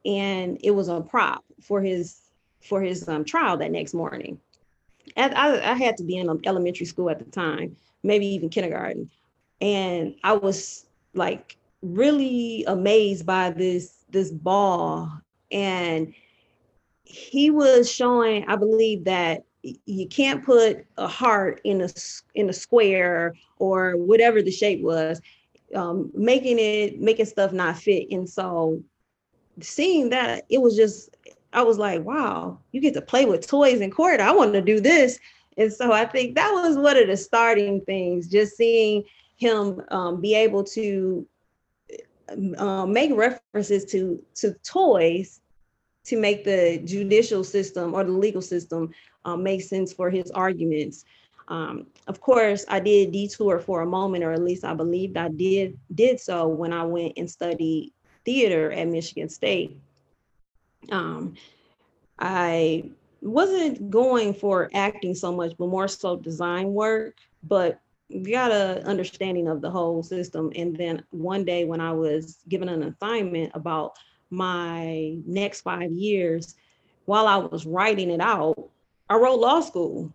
And 0.04 0.58
it 0.62 0.70
was 0.70 0.88
a 0.88 1.00
prop 1.00 1.44
for 1.60 1.80
his 1.80 2.20
for 2.60 2.80
his 2.80 3.08
um, 3.08 3.24
trial 3.24 3.56
that 3.56 3.72
next 3.72 3.92
morning. 3.92 4.38
And 5.16 5.34
I, 5.34 5.72
I 5.72 5.74
had 5.74 5.96
to 5.96 6.04
be 6.04 6.16
in 6.16 6.40
elementary 6.46 6.86
school 6.86 7.10
at 7.10 7.18
the 7.18 7.24
time, 7.24 7.76
maybe 8.04 8.26
even 8.26 8.48
kindergarten. 8.48 9.10
And 9.60 10.14
I 10.22 10.34
was 10.34 10.86
like 11.12 11.56
really 11.82 12.64
amazed 12.66 13.26
by 13.26 13.50
this 13.50 14.04
this 14.10 14.30
ball 14.30 15.10
and 15.50 16.14
he 17.12 17.50
was 17.50 17.92
showing, 17.92 18.44
I 18.48 18.56
believe, 18.56 19.04
that 19.04 19.44
you 19.62 20.08
can't 20.08 20.44
put 20.44 20.84
a 20.96 21.06
heart 21.06 21.60
in 21.64 21.82
a 21.82 21.88
in 22.34 22.48
a 22.48 22.52
square 22.52 23.34
or 23.58 23.96
whatever 23.96 24.42
the 24.42 24.50
shape 24.50 24.82
was, 24.82 25.20
um, 25.74 26.10
making 26.14 26.58
it 26.58 27.00
making 27.00 27.26
stuff 27.26 27.52
not 27.52 27.78
fit. 27.78 28.10
And 28.10 28.28
so, 28.28 28.82
seeing 29.60 30.08
that, 30.10 30.46
it 30.48 30.60
was 30.60 30.74
just 30.74 31.16
I 31.52 31.62
was 31.62 31.78
like, 31.78 32.02
wow, 32.02 32.58
you 32.72 32.80
get 32.80 32.94
to 32.94 33.02
play 33.02 33.26
with 33.26 33.46
toys 33.46 33.80
in 33.80 33.90
court. 33.90 34.20
I 34.20 34.32
want 34.32 34.54
to 34.54 34.62
do 34.62 34.80
this. 34.80 35.18
And 35.58 35.70
so 35.70 35.92
I 35.92 36.06
think 36.06 36.34
that 36.34 36.50
was 36.50 36.78
one 36.78 36.96
of 36.96 37.08
the 37.08 37.16
starting 37.16 37.82
things, 37.82 38.26
just 38.26 38.56
seeing 38.56 39.04
him 39.36 39.82
um, 39.90 40.20
be 40.20 40.34
able 40.34 40.64
to 40.64 41.26
uh, 42.58 42.86
make 42.86 43.12
references 43.14 43.84
to 43.86 44.22
to 44.34 44.54
toys 44.64 45.40
to 46.04 46.16
make 46.16 46.44
the 46.44 46.80
judicial 46.84 47.44
system 47.44 47.94
or 47.94 48.04
the 48.04 48.12
legal 48.12 48.42
system 48.42 48.90
um, 49.24 49.42
make 49.42 49.62
sense 49.62 49.92
for 49.92 50.10
his 50.10 50.30
arguments. 50.32 51.04
Um, 51.48 51.86
of 52.06 52.20
course, 52.20 52.64
I 52.68 52.80
did 52.80 53.12
detour 53.12 53.58
for 53.58 53.82
a 53.82 53.86
moment, 53.86 54.24
or 54.24 54.32
at 54.32 54.42
least 54.42 54.64
I 54.64 54.74
believed 54.74 55.16
I 55.16 55.28
did 55.28 55.78
did 55.94 56.20
so 56.20 56.48
when 56.48 56.72
I 56.72 56.84
went 56.84 57.14
and 57.16 57.30
studied 57.30 57.92
theater 58.24 58.72
at 58.72 58.88
Michigan 58.88 59.28
State. 59.28 59.76
Um, 60.90 61.34
I 62.18 62.90
wasn't 63.20 63.90
going 63.90 64.34
for 64.34 64.70
acting 64.74 65.14
so 65.14 65.32
much, 65.32 65.52
but 65.58 65.68
more 65.68 65.88
so 65.88 66.16
design 66.16 66.72
work. 66.72 67.16
But 67.42 67.80
got 68.20 68.50
a 68.50 68.82
understanding 68.86 69.48
of 69.48 69.60
the 69.60 69.70
whole 69.70 70.02
system. 70.02 70.52
And 70.54 70.76
then 70.76 71.02
one 71.10 71.44
day 71.44 71.64
when 71.64 71.80
I 71.80 71.92
was 71.92 72.38
given 72.48 72.68
an 72.68 72.82
assignment 72.82 73.52
about 73.54 73.94
my 74.30 75.16
next 75.26 75.62
five 75.62 75.90
years, 75.92 76.56
while 77.04 77.26
I 77.26 77.36
was 77.36 77.66
writing 77.66 78.10
it 78.10 78.20
out, 78.20 78.70
I 79.08 79.16
wrote 79.16 79.40
law 79.40 79.60
school. 79.60 80.12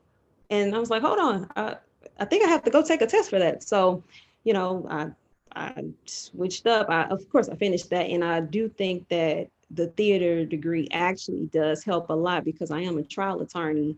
And 0.50 0.76
I 0.76 0.80
was 0.80 0.90
like, 0.90 1.02
hold 1.02 1.20
on, 1.20 1.50
I, 1.56 1.76
I 2.20 2.26
think 2.26 2.46
I 2.46 2.50
have 2.50 2.64
to 2.64 2.72
go 2.72 2.82
take 2.82 3.02
a 3.02 3.08
test 3.08 3.30
for 3.30 3.40
that. 3.40 3.64
So, 3.64 4.04
you 4.44 4.54
know, 4.54 4.88
I, 4.90 5.08
I 5.56 5.86
switched 6.06 6.68
up. 6.68 6.90
I, 6.90 7.04
of 7.04 7.30
course, 7.30 7.50
I 7.50 7.56
finished 7.56 7.90
that. 7.90 8.08
And 8.10 8.24
I 8.24 8.40
do 8.40 8.70
think 8.70 9.08
that 9.10 9.50
the 9.72 9.88
theater 9.88 10.46
degree 10.46 10.88
actually 10.92 11.50
does 11.52 11.84
help 11.84 12.10
a 12.10 12.14
lot 12.14 12.46
because 12.46 12.72
I 12.72 12.82
am 12.82 12.98
a 12.98 13.04
trial 13.04 13.42
attorney. 13.42 13.98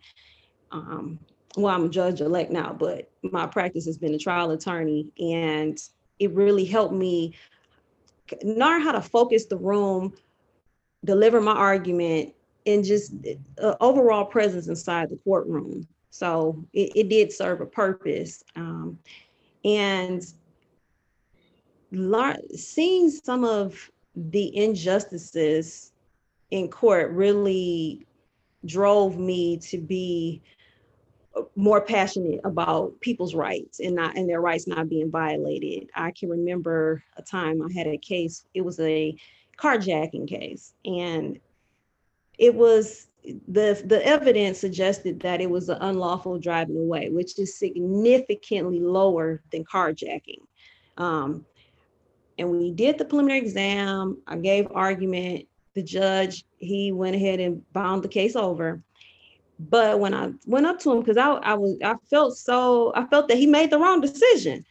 Um, 0.72 1.20
well, 1.62 1.76
I'm 1.76 1.86
a 1.86 1.90
judge 1.90 2.22
elect 2.22 2.52
now, 2.52 2.74
but 2.74 3.10
my 3.24 3.46
practice 3.46 3.86
has 3.86 3.98
been 3.98 4.14
a 4.14 4.20
trial 4.20 4.52
attorney. 4.52 5.08
And 5.20 5.78
it 6.20 6.32
really 6.34 6.66
helped 6.66 6.94
me 6.94 7.36
learn 8.44 8.82
how 8.82 8.92
to 8.92 9.02
focus 9.02 9.46
the 9.46 9.58
room, 9.58 10.14
deliver 11.06 11.42
my 11.42 11.54
argument, 11.54 12.34
and 12.66 12.84
just 12.84 13.14
uh, 13.62 13.76
overall 13.80 14.26
presence 14.26 14.68
inside 14.68 15.10
the 15.10 15.18
courtroom. 15.24 15.88
So 16.10 16.64
it, 16.74 16.92
it 16.96 17.10
did 17.10 17.32
serve 17.32 17.62
a 17.62 17.66
purpose. 17.66 18.44
Um, 18.56 19.00
and 19.64 20.24
learn, 21.92 22.38
seeing 22.56 23.10
some 23.10 23.44
of 23.44 23.90
the 24.16 24.56
injustices 24.56 25.92
in 26.52 26.68
court 26.68 27.12
really 27.12 28.06
drove 28.66 29.18
me 29.18 29.58
to 29.58 29.78
be 29.78 30.42
more 31.56 31.82
passionate 31.82 32.40
about 32.44 33.00
people's 33.02 33.36
rights 33.36 33.80
and 33.80 33.96
not 33.96 34.18
and 34.18 34.30
their 34.30 34.42
rights 34.42 34.68
not 34.68 34.90
being 34.90 35.12
violated. 35.12 35.90
I 35.96 36.12
can 36.12 36.30
remember 36.30 37.04
a 37.18 37.22
time 37.22 37.62
I 37.62 37.72
had 37.74 37.88
a 37.88 37.98
case, 37.98 38.46
it 38.54 38.62
was 38.62 38.80
a 38.80 39.16
carjacking 39.58 40.28
case 40.28 40.74
and 40.86 41.40
it 42.38 42.56
was 42.56 43.08
the 43.48 43.82
the 43.86 44.06
evidence 44.06 44.60
suggested 44.60 45.20
that 45.20 45.42
it 45.42 45.50
was 45.50 45.70
an 45.70 45.78
unlawful 45.82 46.40
driving 46.40 46.78
away, 46.78 47.10
which 47.10 47.38
is 47.38 47.60
significantly 47.60 48.80
lower 48.80 49.42
than 49.52 49.66
carjacking. 49.66 50.40
Um, 50.98 51.46
and 52.38 52.50
we 52.50 52.72
did 52.72 52.98
the 52.98 53.06
preliminary 53.06 53.40
exam. 53.40 54.22
I 54.28 54.38
gave 54.38 54.68
argument. 54.72 55.46
The 55.76 55.84
judge 55.84 56.46
he 56.58 56.92
went 56.92 57.16
ahead 57.16 57.40
and 57.40 57.62
bound 57.74 58.04
the 58.04 58.08
case 58.08 58.36
over. 58.36 58.82
But 59.60 60.00
when 60.00 60.14
I 60.14 60.32
went 60.46 60.66
up 60.66 60.80
to 60.80 60.92
him, 60.92 61.00
because 61.00 61.18
I, 61.18 61.32
I 61.32 61.54
was 61.54 61.78
I 61.84 61.96
felt 62.10 62.38
so 62.38 62.94
I 62.96 63.06
felt 63.06 63.28
that 63.28 63.38
he 63.38 63.46
made 63.46 63.70
the 63.70 63.80
wrong 63.80 64.00
decision. 64.00 64.66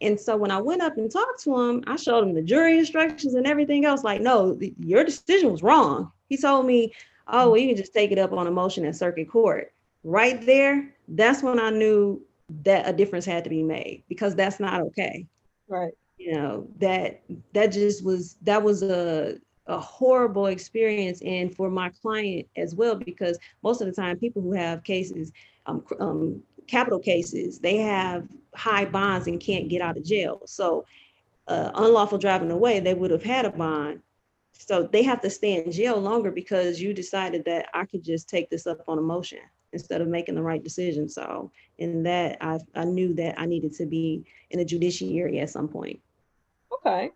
And 0.00 0.18
so 0.18 0.34
when 0.36 0.50
I 0.50 0.58
went 0.58 0.80
up 0.80 0.96
and 0.96 1.10
talked 1.10 1.42
to 1.44 1.60
him, 1.60 1.84
I 1.86 1.96
showed 1.96 2.24
him 2.24 2.32
the 2.32 2.42
jury 2.42 2.78
instructions 2.78 3.34
and 3.34 3.46
everything 3.46 3.84
else. 3.84 4.02
Like, 4.02 4.22
no, 4.22 4.58
your 4.78 5.04
decision 5.04 5.52
was 5.52 5.62
wrong. 5.62 6.10
He 6.30 6.38
told 6.38 6.64
me, 6.64 6.94
oh, 7.28 7.50
well, 7.50 7.60
you 7.60 7.68
can 7.68 7.76
just 7.76 7.92
take 7.92 8.10
it 8.10 8.18
up 8.18 8.32
on 8.32 8.46
a 8.46 8.50
motion 8.50 8.86
at 8.86 8.96
circuit 8.96 9.28
court. 9.28 9.74
Right 10.02 10.44
there, 10.46 10.94
that's 11.08 11.42
when 11.42 11.60
I 11.60 11.68
knew 11.68 12.22
that 12.64 12.88
a 12.88 12.94
difference 12.94 13.26
had 13.26 13.44
to 13.44 13.50
be 13.50 13.62
made 13.62 14.02
because 14.08 14.34
that's 14.34 14.58
not 14.58 14.80
okay. 14.80 15.26
Right. 15.68 15.92
You 16.16 16.32
know, 16.32 16.68
that 16.78 17.22
that 17.52 17.72
just 17.72 18.04
was 18.04 18.36
that 18.42 18.62
was 18.62 18.82
a 18.82 19.38
a 19.66 19.78
horrible 19.78 20.46
experience 20.46 21.20
and 21.22 21.54
for 21.54 21.70
my 21.70 21.90
client 22.02 22.46
as 22.56 22.74
well 22.74 22.94
because 22.94 23.38
most 23.62 23.80
of 23.80 23.86
the 23.86 23.92
time 23.92 24.18
people 24.18 24.42
who 24.42 24.52
have 24.52 24.82
cases 24.82 25.32
um, 25.66 25.84
um, 26.00 26.42
capital 26.66 26.98
cases 26.98 27.58
they 27.58 27.76
have 27.76 28.26
high 28.54 28.84
bonds 28.84 29.26
and 29.26 29.40
can't 29.40 29.68
get 29.68 29.82
out 29.82 29.96
of 29.96 30.04
jail. 30.04 30.42
So 30.46 30.84
uh, 31.46 31.70
unlawful 31.74 32.18
driving 32.18 32.50
away 32.50 32.80
they 32.80 32.94
would 32.94 33.10
have 33.10 33.22
had 33.22 33.44
a 33.44 33.50
bond. 33.50 34.00
So 34.52 34.88
they 34.90 35.02
have 35.02 35.20
to 35.22 35.30
stay 35.30 35.62
in 35.62 35.70
jail 35.70 35.98
longer 35.98 36.30
because 36.30 36.80
you 36.80 36.92
decided 36.92 37.44
that 37.46 37.66
i 37.74 37.84
could 37.84 38.02
just 38.02 38.28
take 38.28 38.50
this 38.50 38.66
up 38.66 38.82
on 38.88 38.98
a 38.98 39.02
motion 39.02 39.40
instead 39.72 40.00
of 40.00 40.08
making 40.08 40.34
the 40.34 40.42
right 40.42 40.64
decision. 40.64 41.08
So 41.08 41.52
in 41.78 42.02
that 42.04 42.38
i, 42.40 42.58
I 42.74 42.84
knew 42.84 43.14
that 43.14 43.38
i 43.38 43.46
needed 43.46 43.74
to 43.74 43.86
be 43.86 44.24
in 44.50 44.58
the 44.58 44.64
judiciary 44.64 45.38
at 45.38 45.50
some 45.50 45.68
point. 45.68 46.00
Okay 46.72 47.10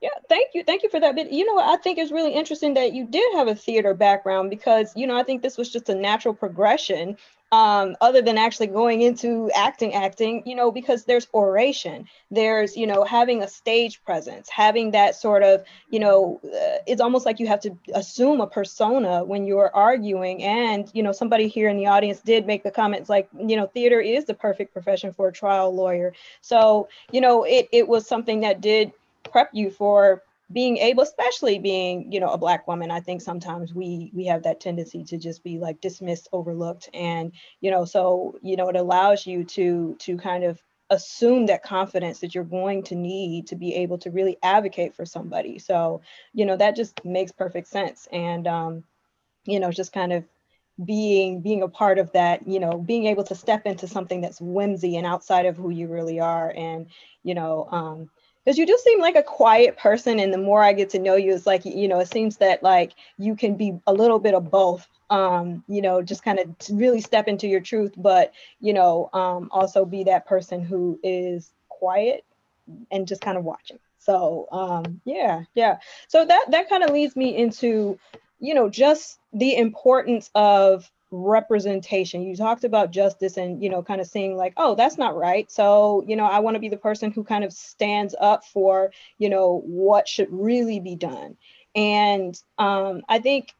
yeah, 0.00 0.08
thank 0.28 0.54
you. 0.54 0.64
Thank 0.64 0.82
you 0.82 0.88
for 0.88 0.98
that 1.00 1.14
bit. 1.14 1.30
You 1.30 1.44
know 1.44 1.54
what? 1.54 1.78
I 1.78 1.82
think 1.82 1.98
it's 1.98 2.10
really 2.10 2.32
interesting 2.32 2.74
that 2.74 2.94
you 2.94 3.06
did 3.06 3.34
have 3.34 3.48
a 3.48 3.54
theater 3.54 3.92
background 3.92 4.48
because, 4.48 4.92
you 4.96 5.06
know, 5.06 5.16
I 5.16 5.22
think 5.22 5.42
this 5.42 5.58
was 5.58 5.70
just 5.70 5.88
a 5.90 5.94
natural 5.94 6.32
progression 6.32 7.18
um, 7.52 7.96
other 8.00 8.22
than 8.22 8.38
actually 8.38 8.68
going 8.68 9.02
into 9.02 9.50
acting, 9.56 9.92
acting, 9.92 10.42
you 10.46 10.54
know, 10.54 10.70
because 10.70 11.04
there's 11.04 11.26
oration, 11.34 12.06
there's, 12.30 12.76
you 12.76 12.86
know, 12.86 13.04
having 13.04 13.42
a 13.42 13.48
stage 13.48 14.02
presence, 14.04 14.48
having 14.48 14.92
that 14.92 15.16
sort 15.16 15.42
of, 15.42 15.64
you 15.90 15.98
know, 15.98 16.40
uh, 16.44 16.78
it's 16.86 17.00
almost 17.00 17.26
like 17.26 17.40
you 17.40 17.48
have 17.48 17.60
to 17.60 17.76
assume 17.92 18.40
a 18.40 18.46
persona 18.46 19.24
when 19.24 19.46
you're 19.46 19.74
arguing. 19.74 20.42
And, 20.44 20.88
you 20.94 21.02
know, 21.02 21.12
somebody 21.12 21.48
here 21.48 21.68
in 21.68 21.76
the 21.76 21.86
audience 21.86 22.20
did 22.20 22.46
make 22.46 22.62
the 22.62 22.70
comments 22.70 23.10
like, 23.10 23.28
you 23.36 23.56
know, 23.56 23.66
theater 23.66 24.00
is 24.00 24.26
the 24.26 24.34
perfect 24.34 24.72
profession 24.72 25.12
for 25.12 25.28
a 25.28 25.32
trial 25.32 25.74
lawyer. 25.74 26.14
So, 26.40 26.88
you 27.10 27.20
know, 27.20 27.42
it, 27.42 27.68
it 27.72 27.88
was 27.88 28.06
something 28.06 28.40
that 28.40 28.60
did 28.60 28.92
prep 29.24 29.50
you 29.52 29.70
for 29.70 30.22
being 30.52 30.78
able 30.78 31.02
especially 31.02 31.58
being 31.58 32.10
you 32.12 32.18
know 32.20 32.30
a 32.30 32.38
black 32.38 32.66
woman 32.66 32.90
i 32.90 33.00
think 33.00 33.20
sometimes 33.20 33.74
we 33.74 34.10
we 34.14 34.24
have 34.26 34.42
that 34.42 34.60
tendency 34.60 35.04
to 35.04 35.16
just 35.16 35.44
be 35.44 35.58
like 35.58 35.80
dismissed 35.80 36.28
overlooked 36.32 36.88
and 36.92 37.32
you 37.60 37.70
know 37.70 37.84
so 37.84 38.36
you 38.42 38.56
know 38.56 38.68
it 38.68 38.76
allows 38.76 39.26
you 39.26 39.44
to 39.44 39.96
to 40.00 40.16
kind 40.16 40.44
of 40.44 40.60
assume 40.90 41.46
that 41.46 41.62
confidence 41.62 42.18
that 42.20 42.34
you're 42.34 42.44
going 42.44 42.82
to 42.82 42.96
need 42.96 43.46
to 43.46 43.54
be 43.56 43.74
able 43.76 43.96
to 43.96 44.10
really 44.10 44.36
advocate 44.42 44.94
for 44.94 45.06
somebody. 45.06 45.58
So 45.58 46.02
you 46.34 46.44
know 46.44 46.56
that 46.56 46.76
just 46.76 47.04
makes 47.04 47.32
perfect 47.32 47.68
sense 47.68 48.08
and 48.12 48.46
um 48.46 48.84
you 49.44 49.60
know 49.60 49.70
just 49.70 49.92
kind 49.92 50.12
of 50.12 50.24
being 50.84 51.42
being 51.42 51.62
a 51.62 51.68
part 51.68 51.98
of 51.98 52.10
that 52.12 52.46
you 52.48 52.58
know 52.58 52.78
being 52.78 53.06
able 53.06 53.24
to 53.24 53.34
step 53.34 53.66
into 53.66 53.86
something 53.86 54.20
that's 54.20 54.40
whimsy 54.40 54.96
and 54.96 55.06
outside 55.06 55.46
of 55.46 55.56
who 55.56 55.70
you 55.70 55.88
really 55.88 56.18
are 56.20 56.52
and 56.56 56.86
you 57.22 57.34
know 57.34 57.68
um 57.70 58.08
because 58.44 58.58
you 58.58 58.66
just 58.66 58.84
seem 58.84 59.00
like 59.00 59.16
a 59.16 59.22
quiet 59.22 59.76
person 59.76 60.18
and 60.20 60.32
the 60.32 60.38
more 60.38 60.62
i 60.62 60.72
get 60.72 60.90
to 60.90 60.98
know 60.98 61.16
you 61.16 61.34
it's 61.34 61.46
like 61.46 61.64
you 61.64 61.88
know 61.88 62.00
it 62.00 62.10
seems 62.10 62.38
that 62.38 62.62
like 62.62 62.92
you 63.18 63.34
can 63.36 63.56
be 63.56 63.78
a 63.86 63.92
little 63.92 64.18
bit 64.18 64.34
of 64.34 64.50
both 64.50 64.86
um 65.10 65.62
you 65.68 65.82
know 65.82 66.02
just 66.02 66.22
kind 66.22 66.38
of 66.38 66.48
really 66.70 67.00
step 67.00 67.28
into 67.28 67.46
your 67.46 67.60
truth 67.60 67.92
but 67.96 68.32
you 68.60 68.72
know 68.72 69.10
um 69.12 69.48
also 69.52 69.84
be 69.84 70.04
that 70.04 70.26
person 70.26 70.62
who 70.62 70.98
is 71.02 71.52
quiet 71.68 72.24
and 72.90 73.08
just 73.08 73.20
kind 73.20 73.38
of 73.38 73.44
watching. 73.44 73.78
So 73.98 74.48
um 74.52 75.00
yeah 75.04 75.44
yeah. 75.54 75.78
So 76.08 76.24
that 76.24 76.46
that 76.50 76.68
kind 76.68 76.84
of 76.84 76.90
leads 76.90 77.16
me 77.16 77.36
into 77.36 77.98
you 78.38 78.54
know 78.54 78.68
just 78.68 79.18
the 79.32 79.56
importance 79.56 80.30
of 80.34 80.90
representation. 81.10 82.22
You 82.22 82.36
talked 82.36 82.64
about 82.64 82.92
justice 82.92 83.36
and 83.36 83.62
you 83.62 83.68
know 83.68 83.82
kind 83.82 84.00
of 84.00 84.06
seeing 84.06 84.36
like 84.36 84.52
oh 84.56 84.74
that's 84.74 84.98
not 84.98 85.16
right. 85.16 85.50
So 85.50 86.04
you 86.06 86.16
know 86.16 86.24
i 86.24 86.38
want 86.38 86.54
to 86.54 86.60
be 86.60 86.68
the 86.68 86.76
person 86.76 87.10
who 87.10 87.24
kind 87.24 87.44
of 87.44 87.52
stands 87.52 88.14
up 88.20 88.44
for 88.44 88.92
you 89.18 89.28
know 89.28 89.62
what 89.66 90.08
should 90.08 90.28
really 90.30 90.80
be 90.80 90.96
done. 90.96 91.36
And 91.74 92.40
um 92.58 93.02
i 93.08 93.18
think 93.18 93.54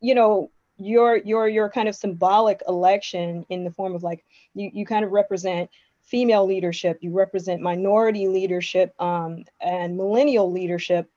you 0.00 0.14
know 0.14 0.50
your 0.76 1.16
your 1.16 1.48
your 1.48 1.68
kind 1.68 1.88
of 1.88 1.94
symbolic 1.94 2.62
election 2.66 3.44
in 3.50 3.64
the 3.64 3.70
form 3.70 3.94
of 3.94 4.02
like 4.02 4.24
you 4.54 4.70
you 4.72 4.86
kind 4.86 5.04
of 5.04 5.10
represent 5.12 5.68
female 6.02 6.46
leadership 6.46 6.98
you 7.02 7.12
represent 7.12 7.60
minority 7.60 8.26
leadership 8.26 8.94
um 9.00 9.44
and 9.60 9.96
millennial 9.96 10.50
leadership. 10.50 11.10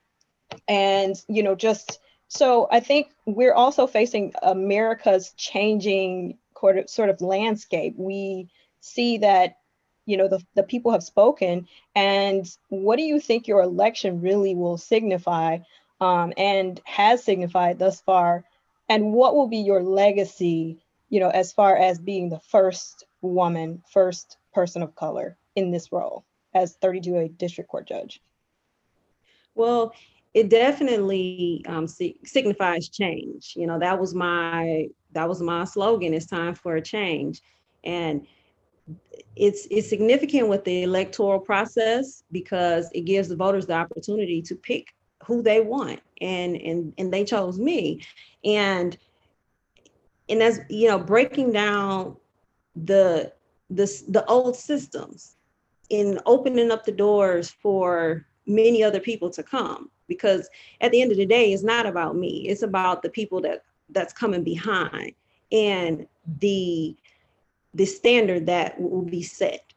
And 0.68 1.16
you 1.28 1.44
know 1.44 1.56
just 1.56 2.00
so 2.36 2.68
I 2.72 2.80
think 2.80 3.12
we're 3.28 3.54
also 3.54 3.86
facing 3.86 4.34
America's 4.42 5.34
changing 5.38 6.40
sort 6.88 7.10
of 7.10 7.22
landscape. 7.22 7.94
We 7.96 8.50
see 8.80 9.20
that, 9.20 9.58
you 10.06 10.18
know, 10.18 10.28
the, 10.28 10.44
the 10.56 10.64
people 10.64 10.92
have 10.94 11.04
spoken. 11.04 11.68
And 11.94 12.50
what 12.70 12.96
do 12.96 13.04
you 13.04 13.20
think 13.20 13.48
your 13.48 13.62
election 13.62 14.22
really 14.22 14.56
will 14.56 14.78
signify 14.78 15.60
um, 16.02 16.34
and 16.36 16.82
has 16.86 17.24
signified 17.24 17.78
thus 17.78 18.02
far? 18.02 18.44
And 18.90 19.14
what 19.14 19.36
will 19.36 19.48
be 19.48 19.58
your 19.58 19.84
legacy, 19.84 20.80
you 21.10 21.20
know, 21.20 21.30
as 21.30 21.54
far 21.54 21.78
as 21.78 22.00
being 22.00 22.30
the 22.30 22.40
first 22.40 23.06
woman, 23.22 23.84
first 23.92 24.38
person 24.56 24.82
of 24.82 24.96
color 24.96 25.38
in 25.56 25.70
this 25.70 25.92
role 25.92 26.26
as 26.56 26.78
32A 26.78 27.38
district 27.38 27.70
court 27.70 27.88
judge? 27.88 28.22
Well, 29.54 29.94
it 30.34 30.50
definitely 30.50 31.64
um, 31.68 31.88
signifies 31.88 32.90
change. 32.90 33.54
You 33.56 33.68
know, 33.68 33.80
that 33.80 34.00
was 34.00 34.16
my 34.16 34.88
that 35.12 35.30
was 35.30 35.42
my 35.42 35.64
slogan. 35.64 36.14
It's 36.14 36.26
time 36.26 36.56
for 36.56 36.76
a 36.76 36.82
change, 36.82 37.42
and 37.84 38.26
it's 39.36 39.68
it's 39.70 39.90
significant 39.90 40.48
with 40.48 40.64
the 40.64 40.84
electoral 40.84 41.40
process 41.40 42.24
because 42.32 42.90
it 42.94 43.02
gives 43.02 43.30
the 43.30 43.36
voters 43.36 43.68
the 43.68 43.74
opportunity 43.74 44.42
to 44.42 44.56
pick 44.56 44.88
who 45.24 45.44
they 45.44 45.62
want, 45.62 46.02
and 46.20 46.56
and 46.56 46.94
and 46.98 47.14
they 47.14 47.24
chose 47.24 47.60
me, 47.60 48.02
and 48.44 48.98
and 50.30 50.42
that's 50.42 50.60
you 50.70 50.88
know, 50.88 50.98
breaking 50.98 51.52
down 51.52 52.18
the 52.76 53.32
the 53.70 53.86
the 54.08 54.26
old 54.26 54.56
systems 54.56 55.36
in 55.90 56.20
opening 56.26 56.72
up 56.72 56.86
the 56.86 56.92
doors 56.92 57.52
for 57.62 58.26
many 58.48 58.84
other 58.84 59.00
people 59.00 59.30
to 59.30 59.44
come 59.44 59.92
because 60.08 60.50
at 60.82 60.92
the 60.92 61.02
end 61.02 61.12
of 61.12 61.18
the 61.18 61.26
day 61.26 61.54
it's 61.54 61.64
not 61.64 61.86
about 61.86 62.16
me. 62.16 62.48
It's 62.48 62.64
about 62.64 63.02
the 63.02 63.10
people 63.10 63.42
that 63.42 63.64
that's 63.90 64.14
coming 64.14 64.44
behind 64.44 65.14
and 65.52 66.08
the 66.40 66.96
the 67.74 67.86
standard 67.86 68.46
that 68.46 68.80
will 68.80 69.02
be 69.02 69.24
set. 69.24 69.74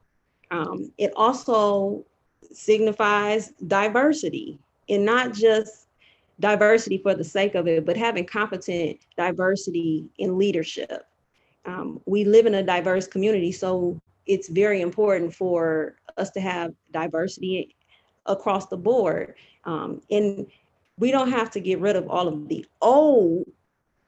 Um, 0.50 0.92
it 0.98 1.12
also 1.16 2.04
signifies 2.52 3.52
diversity 3.66 4.58
and 4.88 5.04
not 5.04 5.32
just 5.32 5.88
diversity 6.38 6.98
for 6.98 7.14
the 7.14 7.24
sake 7.24 7.54
of 7.54 7.66
it 7.66 7.86
but 7.86 7.96
having 7.96 8.26
competent 8.26 8.98
diversity 9.16 10.08
in 10.18 10.38
leadership. 10.38 11.06
Um, 11.64 12.00
we 12.06 12.24
live 12.24 12.46
in 12.46 12.54
a 12.54 12.62
diverse 12.62 13.06
community 13.06 13.52
so 13.52 14.00
it's 14.26 14.48
very 14.48 14.80
important 14.80 15.34
for 15.34 15.96
us 16.16 16.30
to 16.30 16.40
have 16.40 16.74
diversity 16.92 17.75
across 18.26 18.66
the 18.66 18.76
board. 18.76 19.34
Um, 19.64 20.00
and 20.10 20.46
we 20.98 21.10
don't 21.10 21.30
have 21.30 21.50
to 21.52 21.60
get 21.60 21.80
rid 21.80 21.96
of 21.96 22.08
all 22.08 22.28
of 22.28 22.48
the 22.48 22.64
old, 22.80 23.44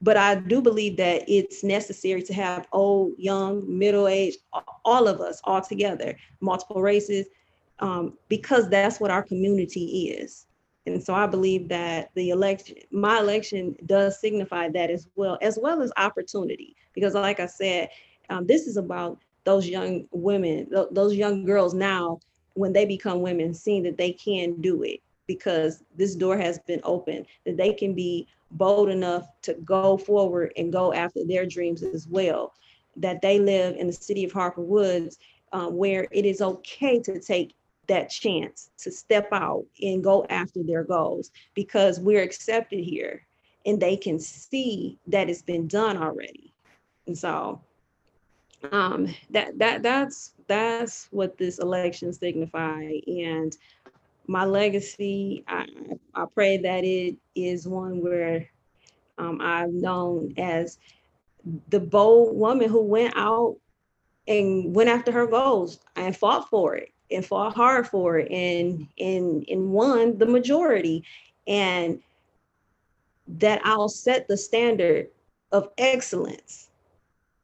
but 0.00 0.16
I 0.16 0.36
do 0.36 0.62
believe 0.62 0.96
that 0.98 1.24
it's 1.28 1.64
necessary 1.64 2.22
to 2.22 2.34
have 2.34 2.66
old, 2.72 3.12
young, 3.18 3.64
middle 3.78 4.08
aged, 4.08 4.38
all 4.84 5.08
of 5.08 5.20
us 5.20 5.40
all 5.44 5.60
together, 5.60 6.16
multiple 6.40 6.80
races, 6.80 7.26
um, 7.80 8.14
because 8.28 8.68
that's 8.68 9.00
what 9.00 9.10
our 9.10 9.22
community 9.22 10.10
is. 10.10 10.46
And 10.86 11.02
so 11.02 11.14
I 11.14 11.26
believe 11.26 11.68
that 11.68 12.10
the 12.14 12.30
election, 12.30 12.76
my 12.90 13.18
election 13.18 13.76
does 13.86 14.20
signify 14.20 14.70
that 14.70 14.90
as 14.90 15.08
well, 15.16 15.38
as 15.42 15.58
well 15.60 15.82
as 15.82 15.92
opportunity. 15.96 16.76
Because 16.94 17.14
like 17.14 17.40
I 17.40 17.46
said, 17.46 17.90
um, 18.30 18.46
this 18.46 18.66
is 18.66 18.76
about 18.76 19.18
those 19.44 19.68
young 19.68 20.06
women, 20.12 20.68
th- 20.70 20.88
those 20.90 21.14
young 21.14 21.44
girls 21.44 21.74
now 21.74 22.20
when 22.58 22.72
they 22.72 22.84
become 22.84 23.20
women, 23.20 23.54
seeing 23.54 23.84
that 23.84 23.96
they 23.96 24.12
can 24.12 24.60
do 24.60 24.82
it 24.82 25.00
because 25.26 25.84
this 25.96 26.14
door 26.14 26.36
has 26.36 26.58
been 26.60 26.80
opened, 26.82 27.26
that 27.46 27.56
they 27.56 27.72
can 27.72 27.94
be 27.94 28.26
bold 28.52 28.88
enough 28.88 29.28
to 29.42 29.54
go 29.64 29.96
forward 29.96 30.52
and 30.56 30.72
go 30.72 30.92
after 30.92 31.24
their 31.24 31.46
dreams 31.46 31.82
as 31.82 32.08
well. 32.08 32.52
That 32.96 33.22
they 33.22 33.38
live 33.38 33.76
in 33.76 33.86
the 33.86 33.92
city 33.92 34.24
of 34.24 34.32
Harper 34.32 34.62
Woods, 34.62 35.18
um, 35.52 35.76
where 35.76 36.08
it 36.10 36.24
is 36.24 36.40
okay 36.40 36.98
to 37.00 37.20
take 37.20 37.54
that 37.86 38.10
chance 38.10 38.70
to 38.78 38.90
step 38.90 39.28
out 39.32 39.64
and 39.80 40.02
go 40.02 40.26
after 40.28 40.62
their 40.62 40.82
goals 40.82 41.30
because 41.54 42.00
we're 42.00 42.22
accepted 42.22 42.80
here 42.80 43.24
and 43.66 43.80
they 43.80 43.96
can 43.96 44.18
see 44.18 44.98
that 45.06 45.30
it's 45.30 45.42
been 45.42 45.68
done 45.68 45.96
already. 45.96 46.52
And 47.06 47.16
so 47.16 47.60
um, 48.72 49.14
that 49.30 49.58
that 49.58 49.82
that's 49.82 50.34
that's 50.46 51.08
what 51.10 51.36
this 51.38 51.58
election 51.58 52.12
signify. 52.12 52.98
And 53.06 53.56
my 54.26 54.44
legacy, 54.44 55.44
I, 55.48 55.66
I 56.14 56.24
pray 56.34 56.58
that 56.58 56.84
it 56.84 57.16
is 57.34 57.66
one 57.66 58.00
where 58.02 58.48
um, 59.16 59.40
I'm 59.40 59.80
known 59.80 60.34
as 60.36 60.78
the 61.70 61.80
bold 61.80 62.36
woman 62.36 62.68
who 62.68 62.82
went 62.82 63.14
out 63.16 63.56
and 64.26 64.74
went 64.74 64.90
after 64.90 65.10
her 65.12 65.26
goals 65.26 65.80
and 65.96 66.16
fought 66.16 66.48
for 66.48 66.76
it 66.76 66.92
and 67.10 67.24
fought 67.24 67.54
hard 67.54 67.86
for 67.86 68.18
it 68.18 68.30
and 68.30 68.86
and 68.98 69.46
and 69.48 69.70
won 69.70 70.18
the 70.18 70.26
majority 70.26 71.02
and 71.46 72.00
that 73.26 73.60
I'll 73.64 73.88
set 73.88 74.28
the 74.28 74.36
standard 74.36 75.08
of 75.52 75.70
excellence 75.78 76.67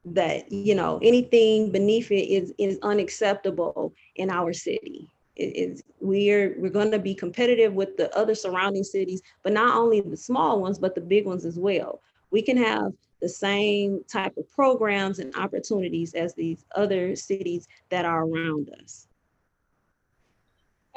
that 0.05 0.51
you 0.51 0.75
know 0.75 0.99
anything 1.01 1.71
beneath 1.71 2.11
it 2.11 2.27
is 2.29 2.53
is 2.57 2.77
unacceptable 2.83 3.93
in 4.15 4.29
our 4.29 4.53
city. 4.53 5.09
It 5.35 5.55
is 5.55 5.83
we're 5.99 6.55
we're 6.59 6.69
going 6.69 6.91
to 6.91 6.99
be 6.99 7.15
competitive 7.15 7.73
with 7.73 7.97
the 7.97 8.15
other 8.15 8.35
surrounding 8.35 8.83
cities 8.83 9.21
but 9.43 9.53
not 9.53 9.75
only 9.75 10.01
the 10.01 10.17
small 10.17 10.61
ones 10.61 10.79
but 10.79 10.95
the 10.95 11.01
big 11.01 11.25
ones 11.25 11.45
as 11.45 11.57
well. 11.57 12.01
We 12.31 12.41
can 12.41 12.57
have 12.57 12.93
the 13.21 13.29
same 13.29 14.03
type 14.11 14.37
of 14.37 14.49
programs 14.51 15.19
and 15.19 15.35
opportunities 15.35 16.13
as 16.13 16.33
these 16.35 16.65
other 16.75 17.15
cities 17.15 17.67
that 17.89 18.05
are 18.05 18.25
around 18.25 18.69
us 18.81 19.07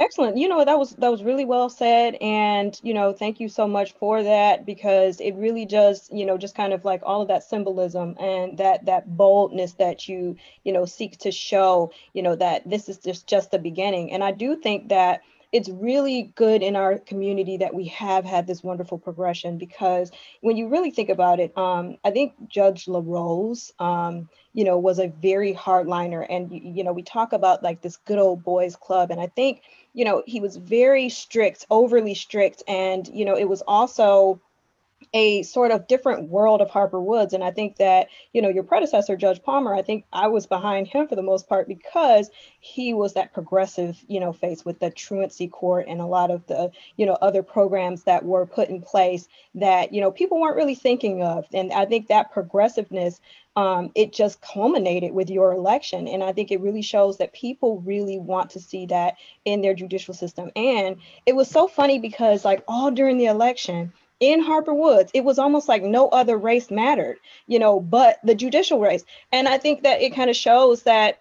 Excellent. 0.00 0.36
You 0.36 0.46
know, 0.48 0.64
that 0.64 0.78
was 0.78 0.90
that 0.96 1.10
was 1.10 1.24
really 1.24 1.44
well 1.44 1.68
said 1.68 2.14
and, 2.20 2.78
you 2.84 2.94
know, 2.94 3.12
thank 3.12 3.40
you 3.40 3.48
so 3.48 3.66
much 3.66 3.92
for 3.94 4.22
that 4.22 4.64
because 4.64 5.20
it 5.20 5.32
really 5.34 5.66
does, 5.66 6.08
you 6.12 6.24
know, 6.24 6.38
just 6.38 6.54
kind 6.54 6.72
of 6.72 6.84
like 6.84 7.02
all 7.04 7.20
of 7.20 7.26
that 7.28 7.42
symbolism 7.42 8.14
and 8.20 8.56
that 8.58 8.84
that 8.86 9.16
boldness 9.16 9.72
that 9.74 10.08
you, 10.08 10.36
you 10.62 10.72
know, 10.72 10.84
seek 10.84 11.18
to 11.18 11.32
show, 11.32 11.90
you 12.12 12.22
know, 12.22 12.36
that 12.36 12.68
this 12.70 12.88
is 12.88 12.98
just 12.98 13.26
just 13.26 13.50
the 13.50 13.58
beginning. 13.58 14.12
And 14.12 14.22
I 14.22 14.30
do 14.30 14.54
think 14.56 14.88
that 14.90 15.20
it's 15.50 15.68
really 15.70 16.30
good 16.36 16.62
in 16.62 16.76
our 16.76 16.98
community 16.98 17.56
that 17.56 17.74
we 17.74 17.86
have 17.86 18.24
had 18.24 18.46
this 18.46 18.62
wonderful 18.62 18.98
progression 18.98 19.56
because 19.56 20.10
when 20.42 20.56
you 20.58 20.68
really 20.68 20.90
think 20.90 21.08
about 21.08 21.40
it, 21.40 21.56
um, 21.56 21.96
I 22.04 22.10
think 22.10 22.34
Judge 22.48 22.86
LaRose, 22.86 23.72
um, 23.78 24.28
you 24.52 24.62
know, 24.64 24.78
was 24.78 24.98
a 24.98 25.08
very 25.08 25.54
hardliner. 25.54 26.24
And, 26.28 26.50
you 26.52 26.84
know, 26.84 26.92
we 26.92 27.02
talk 27.02 27.32
about 27.32 27.62
like 27.62 27.80
this 27.80 27.96
good 27.96 28.18
old 28.18 28.44
boys 28.44 28.76
club. 28.76 29.10
And 29.10 29.18
I 29.20 29.28
think, 29.28 29.62
you 29.98 30.04
know, 30.04 30.22
he 30.26 30.40
was 30.40 30.56
very 30.56 31.08
strict, 31.08 31.66
overly 31.70 32.14
strict. 32.14 32.62
And, 32.68 33.08
you 33.08 33.24
know, 33.24 33.36
it 33.36 33.48
was 33.48 33.62
also, 33.62 34.40
a 35.14 35.42
sort 35.42 35.70
of 35.70 35.86
different 35.86 36.28
world 36.28 36.60
of 36.60 36.68
Harper 36.70 37.00
Woods. 37.00 37.32
And 37.32 37.42
I 37.42 37.50
think 37.50 37.76
that, 37.76 38.08
you 38.32 38.42
know, 38.42 38.48
your 38.48 38.64
predecessor, 38.64 39.16
Judge 39.16 39.42
Palmer, 39.42 39.74
I 39.74 39.82
think 39.82 40.04
I 40.12 40.26
was 40.28 40.46
behind 40.46 40.86
him 40.88 41.08
for 41.08 41.16
the 41.16 41.22
most 41.22 41.48
part 41.48 41.68
because 41.68 42.30
he 42.60 42.92
was 42.92 43.14
that 43.14 43.32
progressive, 43.32 43.96
you 44.08 44.20
know, 44.20 44.32
face 44.32 44.64
with 44.64 44.80
the 44.80 44.90
truancy 44.90 45.48
court 45.48 45.86
and 45.88 46.00
a 46.00 46.06
lot 46.06 46.30
of 46.30 46.46
the, 46.46 46.70
you 46.96 47.06
know, 47.06 47.16
other 47.22 47.42
programs 47.42 48.02
that 48.04 48.24
were 48.24 48.44
put 48.44 48.68
in 48.68 48.82
place 48.82 49.28
that, 49.54 49.94
you 49.94 50.00
know, 50.00 50.10
people 50.10 50.40
weren't 50.40 50.56
really 50.56 50.74
thinking 50.74 51.22
of. 51.22 51.46
And 51.54 51.72
I 51.72 51.86
think 51.86 52.08
that 52.08 52.32
progressiveness 52.32 53.20
um, 53.58 53.90
it 53.96 54.12
just 54.12 54.40
culminated 54.40 55.12
with 55.12 55.28
your 55.28 55.52
election. 55.52 56.06
And 56.06 56.22
I 56.22 56.32
think 56.32 56.52
it 56.52 56.60
really 56.60 56.80
shows 56.80 57.18
that 57.18 57.32
people 57.32 57.80
really 57.80 58.16
want 58.16 58.50
to 58.50 58.60
see 58.60 58.86
that 58.86 59.16
in 59.44 59.62
their 59.62 59.74
judicial 59.74 60.14
system. 60.14 60.52
And 60.54 60.98
it 61.26 61.34
was 61.34 61.50
so 61.50 61.66
funny 61.66 61.98
because, 61.98 62.44
like, 62.44 62.62
all 62.68 62.92
during 62.92 63.18
the 63.18 63.24
election, 63.24 63.92
in 64.20 64.40
Harper 64.40 64.72
Woods, 64.74 65.10
it 65.12 65.24
was 65.24 65.40
almost 65.40 65.68
like 65.68 65.82
no 65.82 66.08
other 66.08 66.36
race 66.36 66.70
mattered, 66.70 67.18
you 67.48 67.58
know, 67.58 67.80
but 67.80 68.20
the 68.22 68.36
judicial 68.36 68.78
race. 68.78 69.04
And 69.32 69.48
I 69.48 69.58
think 69.58 69.82
that 69.82 70.02
it 70.02 70.14
kind 70.14 70.30
of 70.30 70.36
shows 70.36 70.84
that 70.84 71.20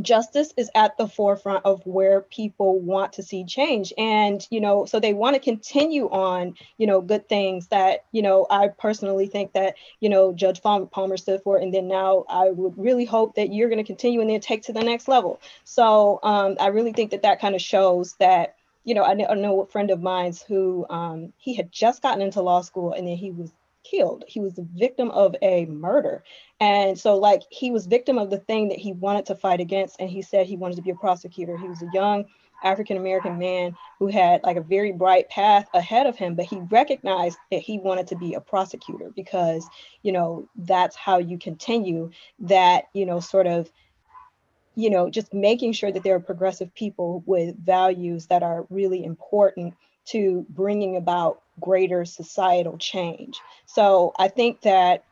justice 0.00 0.52
is 0.56 0.70
at 0.74 0.96
the 0.96 1.08
forefront 1.08 1.64
of 1.64 1.84
where 1.84 2.20
people 2.20 2.78
want 2.78 3.14
to 3.14 3.22
see 3.22 3.44
change. 3.44 3.92
And 3.98 4.46
you 4.50 4.60
know 4.60 4.84
so 4.84 5.00
they 5.00 5.12
want 5.12 5.34
to 5.34 5.40
continue 5.40 6.08
on 6.10 6.54
you 6.78 6.86
know 6.86 7.00
good 7.00 7.28
things 7.28 7.68
that 7.68 8.04
you 8.12 8.22
know 8.22 8.46
i 8.50 8.68
personally 8.68 9.26
think 9.26 9.52
that 9.52 9.74
you 10.00 10.08
know 10.08 10.32
judge 10.32 10.62
palmer 10.62 11.16
stood 11.16 11.42
for. 11.42 11.56
And 11.56 11.74
then 11.74 11.88
now 11.88 12.24
i 12.28 12.50
would 12.50 12.78
really 12.78 13.04
hope 13.04 13.34
that 13.34 13.52
you're 13.52 13.68
going 13.68 13.82
to 13.82 13.84
continue 13.84 14.20
and 14.20 14.30
then 14.30 14.40
take 14.40 14.62
to 14.64 14.72
the 14.72 14.82
next 14.82 15.08
level. 15.08 15.40
So 15.64 16.20
um, 16.22 16.56
i 16.60 16.68
really 16.68 16.92
think 16.92 17.10
that 17.10 17.22
that 17.22 17.40
kind 17.40 17.54
of 17.54 17.60
shows 17.60 18.14
that 18.14 18.56
you 18.84 18.94
know, 18.94 19.04
I 19.04 19.14
know, 19.14 19.60
a 19.60 19.66
friend 19.66 19.90
of 19.90 20.00
mine's 20.00 20.42
who 20.42 20.86
um, 20.88 21.32
he 21.36 21.54
had 21.54 21.70
just 21.70 22.02
gotten 22.02 22.22
into 22.22 22.40
law 22.40 22.62
school 22.62 22.92
and 22.92 23.06
then 23.06 23.16
he 23.16 23.30
was 23.30 23.52
killed. 23.90 24.24
He 24.28 24.40
was 24.40 24.54
the 24.54 24.66
victim 24.74 25.10
of 25.10 25.34
a 25.42 25.66
murder. 25.66 26.22
And 26.60 26.98
so, 26.98 27.16
like, 27.16 27.42
he 27.50 27.70
was 27.70 27.86
victim 27.86 28.18
of 28.18 28.30
the 28.30 28.38
thing 28.38 28.68
that 28.68 28.78
he 28.78 28.92
wanted 28.92 29.26
to 29.26 29.34
fight 29.34 29.60
against. 29.60 29.96
And 29.98 30.08
he 30.08 30.22
said 30.22 30.46
he 30.46 30.56
wanted 30.56 30.76
to 30.76 30.82
be 30.82 30.90
a 30.90 30.94
prosecutor. 30.94 31.56
He 31.56 31.68
was 31.68 31.82
a 31.82 31.90
young 31.92 32.26
African 32.62 32.96
American 32.96 33.38
man 33.38 33.74
who 33.98 34.08
had 34.08 34.42
like 34.42 34.56
a 34.56 34.62
very 34.62 34.92
bright 34.92 35.28
path 35.30 35.66
ahead 35.72 36.06
of 36.06 36.16
him, 36.16 36.34
but 36.34 36.44
he 36.44 36.60
recognized 36.70 37.38
that 37.50 37.62
he 37.62 37.78
wanted 37.78 38.06
to 38.08 38.16
be 38.16 38.34
a 38.34 38.40
prosecutor 38.40 39.10
because, 39.16 39.66
you 40.02 40.12
know, 40.12 40.46
that's 40.56 40.94
how 40.94 41.18
you 41.18 41.38
continue 41.38 42.10
that, 42.40 42.84
you 42.92 43.06
know, 43.06 43.20
sort 43.20 43.46
of 43.46 43.70
you 44.76 44.88
know, 44.88 45.10
just 45.10 45.34
making 45.34 45.72
sure 45.72 45.90
that 45.90 46.04
there 46.04 46.14
are 46.14 46.20
progressive 46.20 46.72
people 46.74 47.22
with 47.26 47.58
values 47.62 48.26
that 48.26 48.42
are 48.42 48.66
really 48.70 49.04
important 49.04 49.74
to 50.06 50.46
bringing 50.48 50.96
about 50.96 51.42
greater 51.60 52.04
societal 52.04 52.78
change. 52.78 53.38
So 53.66 54.12
I 54.18 54.28
think 54.28 54.62
that, 54.62 55.04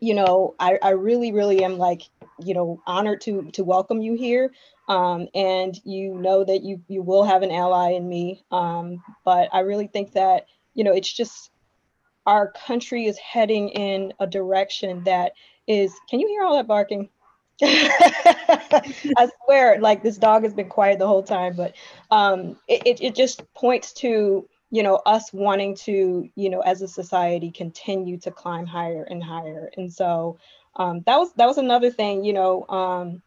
you 0.00 0.14
know, 0.14 0.54
I, 0.58 0.78
I 0.82 0.90
really, 0.90 1.32
really 1.32 1.62
am 1.62 1.78
like, 1.78 2.02
you 2.40 2.54
know, 2.54 2.80
honored 2.86 3.20
to 3.22 3.50
to 3.52 3.64
welcome 3.64 4.00
you 4.00 4.14
here. 4.14 4.52
Um, 4.88 5.28
and 5.34 5.74
you 5.84 6.14
know 6.14 6.44
that 6.44 6.62
you 6.62 6.82
you 6.88 7.02
will 7.02 7.24
have 7.24 7.42
an 7.42 7.50
ally 7.50 7.92
in 7.92 8.08
me. 8.08 8.44
Um, 8.50 9.02
but 9.24 9.48
I 9.52 9.60
really 9.60 9.86
think 9.86 10.12
that, 10.12 10.46
you 10.74 10.84
know, 10.84 10.92
it's 10.92 11.12
just 11.12 11.50
our 12.26 12.52
country 12.52 13.06
is 13.06 13.18
heading 13.18 13.68
in 13.70 14.12
a 14.18 14.26
direction 14.26 15.04
that 15.04 15.32
is, 15.66 15.94
can 16.08 16.20
you 16.20 16.28
hear 16.28 16.42
all 16.42 16.56
that 16.56 16.66
barking? 16.66 17.08
I 17.62 19.28
swear, 19.44 19.80
like 19.80 20.02
this 20.02 20.16
dog 20.16 20.42
has 20.42 20.54
been 20.54 20.68
quiet 20.68 20.98
the 20.98 21.06
whole 21.06 21.22
time, 21.22 21.54
but 21.54 21.74
um, 22.10 22.56
it, 22.66 22.82
it, 22.86 23.02
it 23.02 23.14
just 23.14 23.42
points 23.54 23.92
to 23.94 24.48
you 24.74 24.82
know 24.82 24.96
us 25.06 25.32
wanting 25.32 25.76
to 25.76 26.28
you 26.34 26.50
know 26.50 26.58
as 26.60 26.82
a 26.82 26.88
society 26.88 27.52
continue 27.52 28.18
to 28.18 28.32
climb 28.32 28.66
higher 28.66 29.04
and 29.04 29.22
higher, 29.22 29.70
and 29.76 29.92
so 29.92 30.36
um, 30.74 31.02
that 31.06 31.16
was 31.16 31.32
that 31.34 31.46
was 31.46 31.58
another 31.58 31.90
thing. 31.90 32.24
You 32.24 32.32
know, 32.32 32.66
um, 32.68 33.22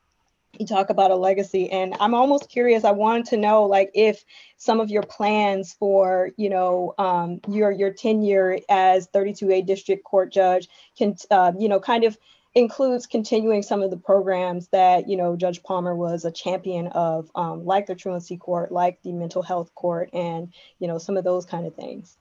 you 0.59 0.65
talk 0.67 0.89
about 0.89 1.09
a 1.09 1.15
legacy, 1.15 1.71
and 1.71 1.95
I'm 2.01 2.13
almost 2.13 2.49
curious. 2.49 2.83
I 2.83 2.91
wanted 2.91 3.27
to 3.27 3.37
know 3.37 3.63
like 3.63 3.91
if 3.93 4.25
some 4.57 4.81
of 4.81 4.89
your 4.89 5.03
plans 5.03 5.71
for 5.71 6.31
you 6.35 6.49
know 6.49 6.93
um, 6.97 7.39
your 7.47 7.71
your 7.71 7.93
tenure 7.93 8.59
as 8.67 9.07
32A 9.07 9.65
district 9.65 10.03
court 10.03 10.33
judge 10.33 10.67
can 10.97 11.15
uh, 11.31 11.53
you 11.57 11.69
know 11.69 11.79
kind 11.79 12.03
of 12.03 12.17
includes 12.55 13.05
continuing 13.05 13.61
some 13.61 13.81
of 13.81 13.91
the 13.91 13.97
programs 13.97 14.67
that 14.69 15.07
you 15.07 15.17
know 15.17 15.35
Judge 15.35 15.61
Palmer 15.63 15.95
was 15.95 16.25
a 16.25 16.31
champion 16.31 16.87
of, 16.87 17.29
um, 17.35 17.65
like 17.65 17.85
the 17.85 17.95
truancy 17.95 18.37
court, 18.37 18.71
like 18.71 19.01
the 19.03 19.11
mental 19.11 19.41
health 19.41 19.73
court, 19.75 20.09
and 20.13 20.53
you 20.79 20.87
know 20.87 20.97
some 20.97 21.17
of 21.17 21.23
those 21.23 21.45
kind 21.45 21.67
of 21.67 21.75
things. 21.75 22.17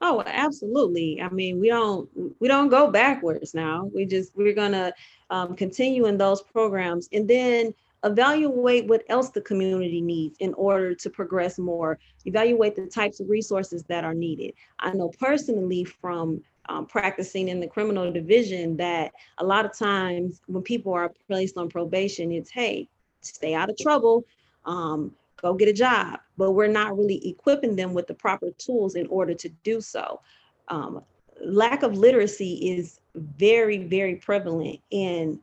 Oh, 0.00 0.22
absolutely. 0.26 1.22
I 1.22 1.28
mean, 1.28 1.60
we 1.60 1.68
don't 1.68 2.08
we 2.40 2.48
don't 2.48 2.68
go 2.68 2.90
backwards 2.90 3.54
now. 3.54 3.88
We 3.94 4.04
just 4.04 4.36
we're 4.36 4.54
gonna 4.54 4.92
um, 5.30 5.54
continue 5.54 6.06
in 6.06 6.18
those 6.18 6.42
programs, 6.42 7.08
and 7.12 7.28
then 7.28 7.72
evaluate 8.04 8.88
what 8.88 9.04
else 9.08 9.30
the 9.30 9.40
community 9.40 10.00
needs 10.00 10.36
in 10.40 10.54
order 10.54 10.92
to 10.92 11.08
progress 11.08 11.56
more. 11.56 12.00
Evaluate 12.24 12.74
the 12.74 12.86
types 12.86 13.20
of 13.20 13.28
resources 13.28 13.84
that 13.84 14.02
are 14.02 14.14
needed. 14.14 14.54
I 14.80 14.92
know 14.92 15.12
personally 15.20 15.84
from 15.84 16.42
um, 16.68 16.86
practicing 16.86 17.48
in 17.48 17.60
the 17.60 17.66
criminal 17.66 18.10
division 18.12 18.76
that 18.76 19.12
a 19.38 19.44
lot 19.44 19.64
of 19.64 19.76
times 19.76 20.40
when 20.46 20.62
people 20.62 20.92
are 20.92 21.12
placed 21.26 21.56
on 21.56 21.68
probation, 21.68 22.32
it's 22.32 22.50
hey, 22.50 22.88
stay 23.20 23.54
out 23.54 23.70
of 23.70 23.76
trouble, 23.76 24.24
um, 24.64 25.12
go 25.40 25.54
get 25.54 25.68
a 25.68 25.72
job. 25.72 26.20
But 26.38 26.52
we're 26.52 26.68
not 26.68 26.96
really 26.96 27.28
equipping 27.28 27.76
them 27.76 27.94
with 27.94 28.06
the 28.06 28.14
proper 28.14 28.50
tools 28.58 28.94
in 28.94 29.06
order 29.08 29.34
to 29.34 29.48
do 29.64 29.80
so. 29.80 30.20
Um, 30.68 31.02
lack 31.44 31.82
of 31.82 31.96
literacy 31.96 32.76
is 32.76 33.00
very, 33.14 33.78
very 33.78 34.16
prevalent 34.16 34.80
in 34.90 35.40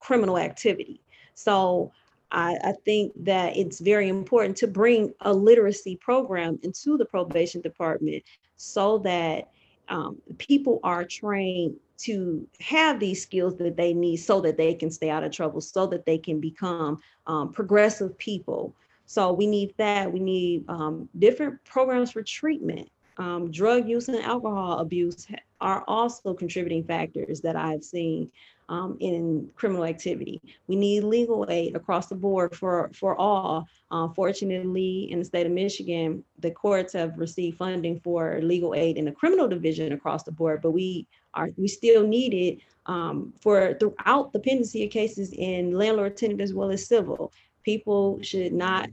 criminal 0.00 0.38
activity. 0.38 1.00
So 1.34 1.92
I, 2.30 2.56
I, 2.64 2.72
think 2.84 3.12
that 3.24 3.56
it's 3.56 3.80
very 3.80 4.08
important 4.08 4.56
to 4.58 4.66
bring 4.66 5.12
a 5.20 5.32
literacy 5.32 5.96
program 5.96 6.58
into 6.62 6.96
the 6.96 7.04
probation 7.04 7.60
department 7.60 8.22
so 8.56 8.98
that 8.98 9.51
um, 9.88 10.20
people 10.38 10.80
are 10.82 11.04
trained 11.04 11.76
to 11.98 12.46
have 12.60 12.98
these 12.98 13.22
skills 13.22 13.56
that 13.58 13.76
they 13.76 13.94
need 13.94 14.16
so 14.16 14.40
that 14.40 14.56
they 14.56 14.74
can 14.74 14.90
stay 14.90 15.10
out 15.10 15.22
of 15.22 15.32
trouble, 15.32 15.60
so 15.60 15.86
that 15.86 16.04
they 16.04 16.18
can 16.18 16.40
become 16.40 17.00
um, 17.26 17.52
progressive 17.52 18.16
people. 18.18 18.74
So 19.06 19.32
we 19.32 19.46
need 19.46 19.74
that. 19.76 20.12
We 20.12 20.20
need 20.20 20.64
um, 20.68 21.08
different 21.18 21.62
programs 21.64 22.10
for 22.10 22.22
treatment. 22.22 22.88
Um, 23.18 23.50
drug 23.50 23.88
use 23.88 24.08
and 24.08 24.18
alcohol 24.18 24.78
abuse 24.78 25.26
are 25.60 25.84
also 25.86 26.32
contributing 26.34 26.82
factors 26.82 27.40
that 27.42 27.56
I've 27.56 27.84
seen 27.84 28.30
um, 28.72 28.96
in 29.00 29.50
criminal 29.54 29.84
activity. 29.84 30.40
We 30.66 30.76
need 30.76 31.04
legal 31.04 31.46
aid 31.50 31.76
across 31.76 32.06
the 32.06 32.14
board 32.14 32.56
for, 32.56 32.90
for 32.94 33.14
all. 33.16 33.68
Uh, 33.90 34.08
fortunately, 34.08 35.12
in 35.12 35.18
the 35.18 35.24
state 35.26 35.44
of 35.44 35.52
Michigan, 35.52 36.24
the 36.38 36.50
courts 36.50 36.94
have 36.94 37.18
received 37.18 37.58
funding 37.58 38.00
for 38.00 38.40
legal 38.40 38.74
aid 38.74 38.96
in 38.96 39.04
the 39.04 39.12
criminal 39.12 39.46
division 39.46 39.92
across 39.92 40.22
the 40.22 40.32
board, 40.32 40.62
but 40.62 40.70
we 40.70 41.06
are 41.34 41.50
we 41.58 41.68
still 41.68 42.06
need 42.06 42.32
it 42.32 42.58
um, 42.86 43.34
for 43.42 43.74
throughout 43.78 44.32
the 44.32 44.38
pendency 44.38 44.84
of 44.84 44.90
cases 44.90 45.34
in 45.34 45.72
landlord 45.72 46.16
tenant 46.16 46.40
as 46.40 46.54
well 46.54 46.70
as 46.70 46.86
civil. 46.86 47.30
People 47.64 48.20
should 48.22 48.54
not 48.54 48.88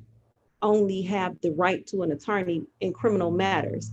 only 0.62 1.02
have 1.02 1.39
the 1.39 1.52
right 1.52 1.88
to 1.88 2.04
an 2.04 2.12
attorney 2.12 2.65
in 2.82 2.92
criminal 2.92 3.32
matters. 3.32 3.92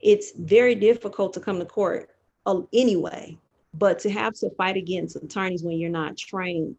It's 0.00 0.32
very 0.32 0.74
difficult 0.74 1.34
to 1.34 1.40
come 1.40 1.58
to 1.58 1.66
court 1.66 2.08
uh, 2.46 2.62
anyway 2.72 3.38
but 3.74 3.98
to 4.00 4.10
have 4.10 4.34
to 4.34 4.50
fight 4.50 4.76
against 4.76 5.16
attorneys 5.16 5.62
when 5.62 5.78
you're 5.78 5.90
not 5.90 6.16
trained, 6.16 6.76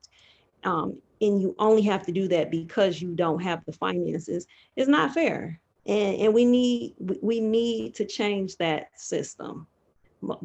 um, 0.63 0.97
and 1.21 1.41
you 1.41 1.55
only 1.59 1.83
have 1.83 2.05
to 2.05 2.11
do 2.11 2.27
that 2.27 2.51
because 2.51 3.01
you 3.01 3.13
don't 3.13 3.41
have 3.41 3.63
the 3.65 3.73
finances 3.73 4.47
is 4.75 4.87
not 4.87 5.13
fair. 5.13 5.59
And, 5.85 6.15
and 6.17 6.33
we 6.33 6.45
need 6.45 6.95
we 7.21 7.39
need 7.39 7.95
to 7.95 8.05
change 8.05 8.57
that 8.57 8.89
system. 8.99 9.67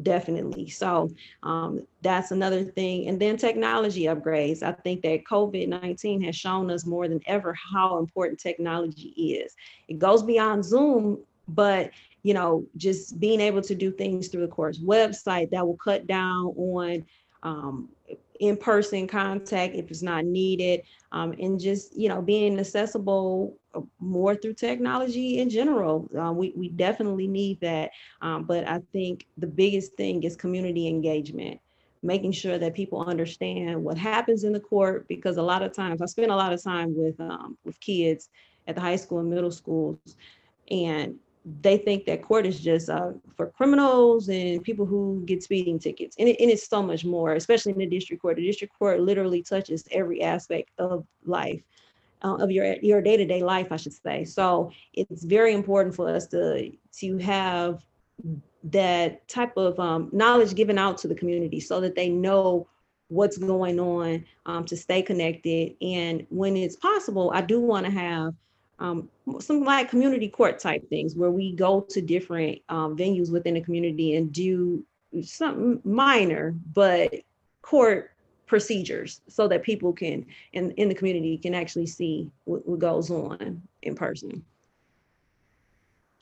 definitely. 0.01 0.69
So 0.69 1.09
um, 1.43 1.85
that's 2.01 2.31
another 2.31 2.63
thing. 2.63 3.07
And 3.07 3.19
then 3.19 3.37
technology 3.37 4.03
upgrades. 4.03 4.63
I 4.63 4.71
think 4.71 5.01
that 5.03 5.25
COVID 5.25 5.67
19 5.67 6.21
has 6.21 6.35
shown 6.35 6.71
us 6.71 6.85
more 6.85 7.07
than 7.07 7.21
ever 7.27 7.55
how 7.71 7.99
important 7.99 8.39
technology 8.39 9.09
is. 9.09 9.55
It 9.87 9.99
goes 9.99 10.23
beyond 10.23 10.65
Zoom, 10.65 11.19
but 11.47 11.91
you 12.27 12.33
know, 12.33 12.65
just 12.75 13.21
being 13.21 13.39
able 13.39 13.61
to 13.61 13.73
do 13.73 13.89
things 13.89 14.27
through 14.27 14.41
the 14.41 14.49
course 14.49 14.79
website 14.79 15.49
that 15.49 15.65
will 15.65 15.77
cut 15.77 16.07
down 16.07 16.47
on 16.57 17.05
um, 17.41 17.87
in-person 18.41 19.07
contact 19.07 19.75
if 19.75 19.89
it's 19.89 20.01
not 20.01 20.25
needed 20.25 20.81
um, 21.13 21.33
and 21.39 21.57
just 21.57 21.97
you 21.97 22.09
know 22.09 22.21
being 22.21 22.59
accessible 22.59 23.57
uh, 23.75 23.79
more 24.01 24.35
through 24.35 24.53
technology 24.53 25.39
in 25.39 25.49
general. 25.49 26.09
Uh, 26.19 26.33
we, 26.33 26.51
we 26.57 26.67
definitely 26.67 27.27
need 27.27 27.61
that 27.61 27.91
um, 28.21 28.43
but 28.43 28.67
i 28.67 28.81
think 28.91 29.25
the 29.37 29.47
biggest 29.47 29.93
thing 29.93 30.21
is 30.23 30.35
community 30.35 30.85
engagement 30.87 31.57
making 32.03 32.33
sure 32.33 32.57
that 32.57 32.75
people 32.75 33.01
understand 33.03 33.81
what 33.81 33.97
happens 33.97 34.43
in 34.43 34.51
the 34.51 34.59
court 34.59 35.07
because 35.07 35.37
a 35.37 35.41
lot 35.41 35.63
of 35.63 35.73
times 35.73 36.01
i 36.01 36.05
spend 36.05 36.29
a 36.29 36.35
lot 36.35 36.51
of 36.51 36.61
time 36.61 36.93
with 36.93 37.17
um, 37.21 37.57
with 37.63 37.79
kids 37.79 38.29
at 38.67 38.75
the 38.75 38.81
high 38.81 38.97
school 38.97 39.19
and 39.19 39.29
middle 39.29 39.51
schools 39.51 40.17
and 40.69 41.17
they 41.61 41.77
think 41.77 42.05
that 42.05 42.23
court 42.23 42.45
is 42.45 42.59
just 42.59 42.89
uh, 42.89 43.11
for 43.35 43.47
criminals 43.47 44.27
and 44.27 44.63
people 44.63 44.85
who 44.85 45.23
get 45.25 45.41
speeding 45.41 45.79
tickets. 45.79 46.15
And, 46.19 46.27
it, 46.27 46.37
and 46.41 46.51
it's 46.51 46.67
so 46.67 46.83
much 46.83 47.05
more, 47.05 47.33
especially 47.35 47.71
in 47.71 47.77
the 47.77 47.85
district 47.85 48.21
court. 48.21 48.35
The 48.35 48.45
district 48.45 48.77
court 48.77 48.99
literally 48.99 49.41
touches 49.43 49.85
every 49.91 50.21
aspect 50.21 50.71
of 50.77 51.05
life, 51.25 51.61
uh, 52.23 52.35
of 52.35 52.51
your 52.51 52.75
your 52.81 53.01
day 53.01 53.15
to 53.15 53.25
day 53.25 53.41
life, 53.43 53.67
I 53.71 53.77
should 53.77 53.93
say. 53.93 54.25
So 54.25 54.71
it's 54.93 55.23
very 55.23 55.53
important 55.53 55.95
for 55.95 56.09
us 56.09 56.27
to 56.27 56.71
to 56.99 57.17
have 57.19 57.81
that 58.65 59.25
type 59.29 59.55
of 59.55 59.79
um, 59.79 60.09
knowledge 60.11 60.53
given 60.53 60.77
out 60.77 60.97
to 60.97 61.07
the 61.07 61.15
community 61.15 61.59
so 61.59 61.79
that 61.79 61.95
they 61.95 62.09
know 62.09 62.67
what's 63.09 63.37
going 63.37 63.79
on 63.79 64.25
um, 64.45 64.65
to 64.65 64.75
stay 64.75 65.01
connected. 65.01 65.75
And 65.81 66.27
when 66.29 66.57
it's 66.57 66.75
possible, 66.75 67.31
I 67.33 67.39
do 67.41 67.61
want 67.61 67.85
to 67.85 67.91
have 67.91 68.33
um, 68.79 69.09
some 69.39 69.63
like 69.63 69.89
community 69.89 70.29
court 70.29 70.59
type 70.59 70.87
things 70.89 71.15
where 71.15 71.31
we 71.31 71.51
go 71.51 71.81
to 71.81 72.01
different 72.01 72.59
um, 72.69 72.95
venues 72.95 73.31
within 73.31 73.55
the 73.55 73.61
community 73.61 74.15
and 74.15 74.31
do 74.31 74.83
something 75.23 75.81
minor 75.83 76.55
but 76.73 77.13
court 77.61 78.11
procedures 78.45 79.21
so 79.27 79.47
that 79.47 79.63
people 79.63 79.91
can 79.91 80.25
in, 80.53 80.71
in 80.71 80.89
the 80.89 80.95
community 80.95 81.37
can 81.37 81.53
actually 81.53 81.87
see 81.87 82.29
what, 82.45 82.67
what 82.67 82.79
goes 82.79 83.09
on 83.09 83.61
in 83.81 83.95
person 83.95 84.43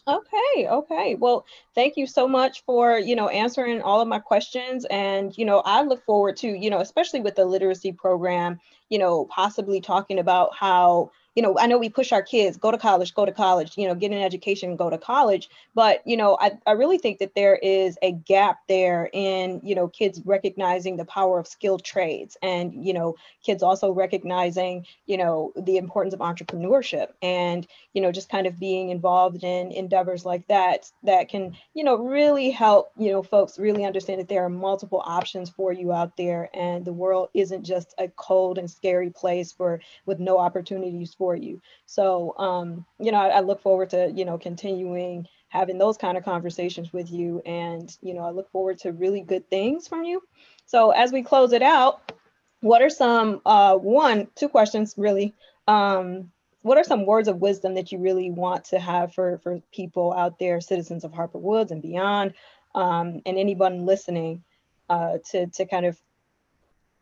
Okay, 0.07 0.67
okay. 0.67 1.15
Well, 1.15 1.47
thank 1.73 1.97
you 1.97 2.05
so 2.05 2.27
much 2.27 2.63
for, 2.63 2.99
you 2.99 3.15
know, 3.15 3.27
answering 3.29 3.81
all 3.81 4.01
of 4.01 4.07
my 4.07 4.19
questions. 4.19 4.85
And, 4.91 5.35
you 5.35 5.45
know, 5.45 5.63
I 5.65 5.81
look 5.81 6.05
forward 6.05 6.37
to, 6.37 6.47
you 6.47 6.69
know, 6.69 6.79
especially 6.79 7.21
with 7.21 7.35
the 7.35 7.45
literacy 7.45 7.91
program, 7.91 8.59
you 8.89 8.99
know, 8.99 9.25
possibly 9.25 9.81
talking 9.81 10.19
about 10.19 10.55
how, 10.55 11.09
you 11.35 11.41
know, 11.43 11.57
I 11.59 11.67
know 11.67 11.77
we 11.77 11.89
push 11.89 12.13
our 12.13 12.21
kids, 12.21 12.55
go 12.55 12.71
to 12.71 12.77
college, 12.77 13.13
go 13.13 13.25
to 13.25 13.31
college, 13.31 13.73
you 13.77 13.87
know, 13.87 13.93
get 13.93 14.11
an 14.11 14.17
education, 14.21 14.77
go 14.77 14.89
to 14.89 14.97
college. 14.97 15.49
But, 15.73 16.01
you 16.05 16.15
know, 16.15 16.37
I, 16.39 16.57
I 16.65 16.71
really 16.71 16.97
think 16.97 17.19
that 17.19 17.35
there 17.35 17.57
is 17.57 17.97
a 18.01 18.13
gap 18.13 18.59
there 18.69 19.09
in, 19.11 19.59
you 19.61 19.75
know, 19.75 19.89
kids 19.89 20.21
recognizing 20.23 20.95
the 20.95 21.03
power 21.03 21.37
of 21.37 21.47
skilled 21.47 21.83
trades 21.83 22.37
and, 22.41 22.73
you 22.85 22.93
know, 22.93 23.15
kids 23.43 23.61
also 23.61 23.91
recognizing, 23.91 24.85
you 25.07 25.17
know, 25.17 25.51
the 25.57 25.75
importance 25.75 26.13
of 26.13 26.21
entrepreneurship 26.21 27.07
and, 27.21 27.67
you 27.93 28.01
know, 28.01 28.13
just 28.13 28.29
kind 28.29 28.47
of 28.47 28.57
being 28.57 28.89
involved 28.89 29.43
in 29.43 29.71
endeavors 29.73 30.23
like 30.25 30.47
that, 30.47 30.89
that 31.03 31.27
can, 31.27 31.55
you 31.73 31.83
know, 31.83 31.97
really 31.97 32.49
help, 32.49 32.91
you 32.97 33.11
know, 33.11 33.21
folks 33.21 33.59
really 33.59 33.83
understand 33.83 34.21
that 34.21 34.29
there 34.29 34.45
are 34.45 34.49
multiple 34.49 35.03
options 35.05 35.49
for 35.49 35.73
you 35.73 35.91
out 35.91 36.15
there 36.15 36.49
and 36.53 36.85
the 36.85 36.93
world 36.93 37.27
isn't 37.33 37.63
just 37.63 37.93
a 37.97 38.07
cold 38.07 38.57
and 38.57 38.71
scary 38.71 39.09
place 39.09 39.51
for 39.51 39.81
with 40.05 40.19
no 40.19 40.37
opportunities 40.37 41.13
for 41.13 41.24
for 41.25 41.35
you. 41.35 41.59
So, 41.87 42.37
um, 42.37 42.85
you 42.99 43.11
know, 43.11 43.17
I, 43.17 43.37
I 43.37 43.39
look 43.39 43.59
forward 43.63 43.89
to, 43.89 44.11
you 44.11 44.25
know, 44.25 44.37
continuing 44.37 45.27
having 45.47 45.79
those 45.79 45.97
kind 45.97 46.17
of 46.17 46.23
conversations 46.23 46.93
with 46.93 47.11
you. 47.11 47.41
And, 47.47 47.89
you 48.01 48.13
know, 48.13 48.23
I 48.23 48.29
look 48.29 48.51
forward 48.51 48.77
to 48.79 48.91
really 48.91 49.21
good 49.21 49.49
things 49.49 49.87
from 49.87 50.03
you. 50.03 50.21
So 50.67 50.91
as 50.91 51.11
we 51.11 51.23
close 51.23 51.51
it 51.51 51.63
out, 51.63 52.11
what 52.61 52.83
are 52.83 52.91
some, 52.91 53.41
uh, 53.43 53.75
one, 53.75 54.27
two 54.35 54.49
questions 54.49 54.93
really. 54.97 55.33
Um, 55.67 56.31
what 56.61 56.77
are 56.77 56.83
some 56.83 57.07
words 57.07 57.27
of 57.27 57.41
wisdom 57.41 57.73
that 57.73 57.91
you 57.91 57.97
really 57.97 58.29
want 58.29 58.65
to 58.65 58.79
have 58.79 59.13
for, 59.15 59.39
for 59.39 59.59
people 59.73 60.13
out 60.13 60.37
there, 60.37 60.61
citizens 60.61 61.03
of 61.03 61.11
Harper 61.11 61.39
Woods 61.39 61.71
and 61.71 61.81
beyond, 61.81 62.35
um, 62.75 63.21
and 63.25 63.39
anyone 63.39 63.87
listening 63.87 64.43
uh, 64.89 65.17
to, 65.31 65.47
to 65.47 65.65
kind 65.65 65.87
of, 65.87 65.97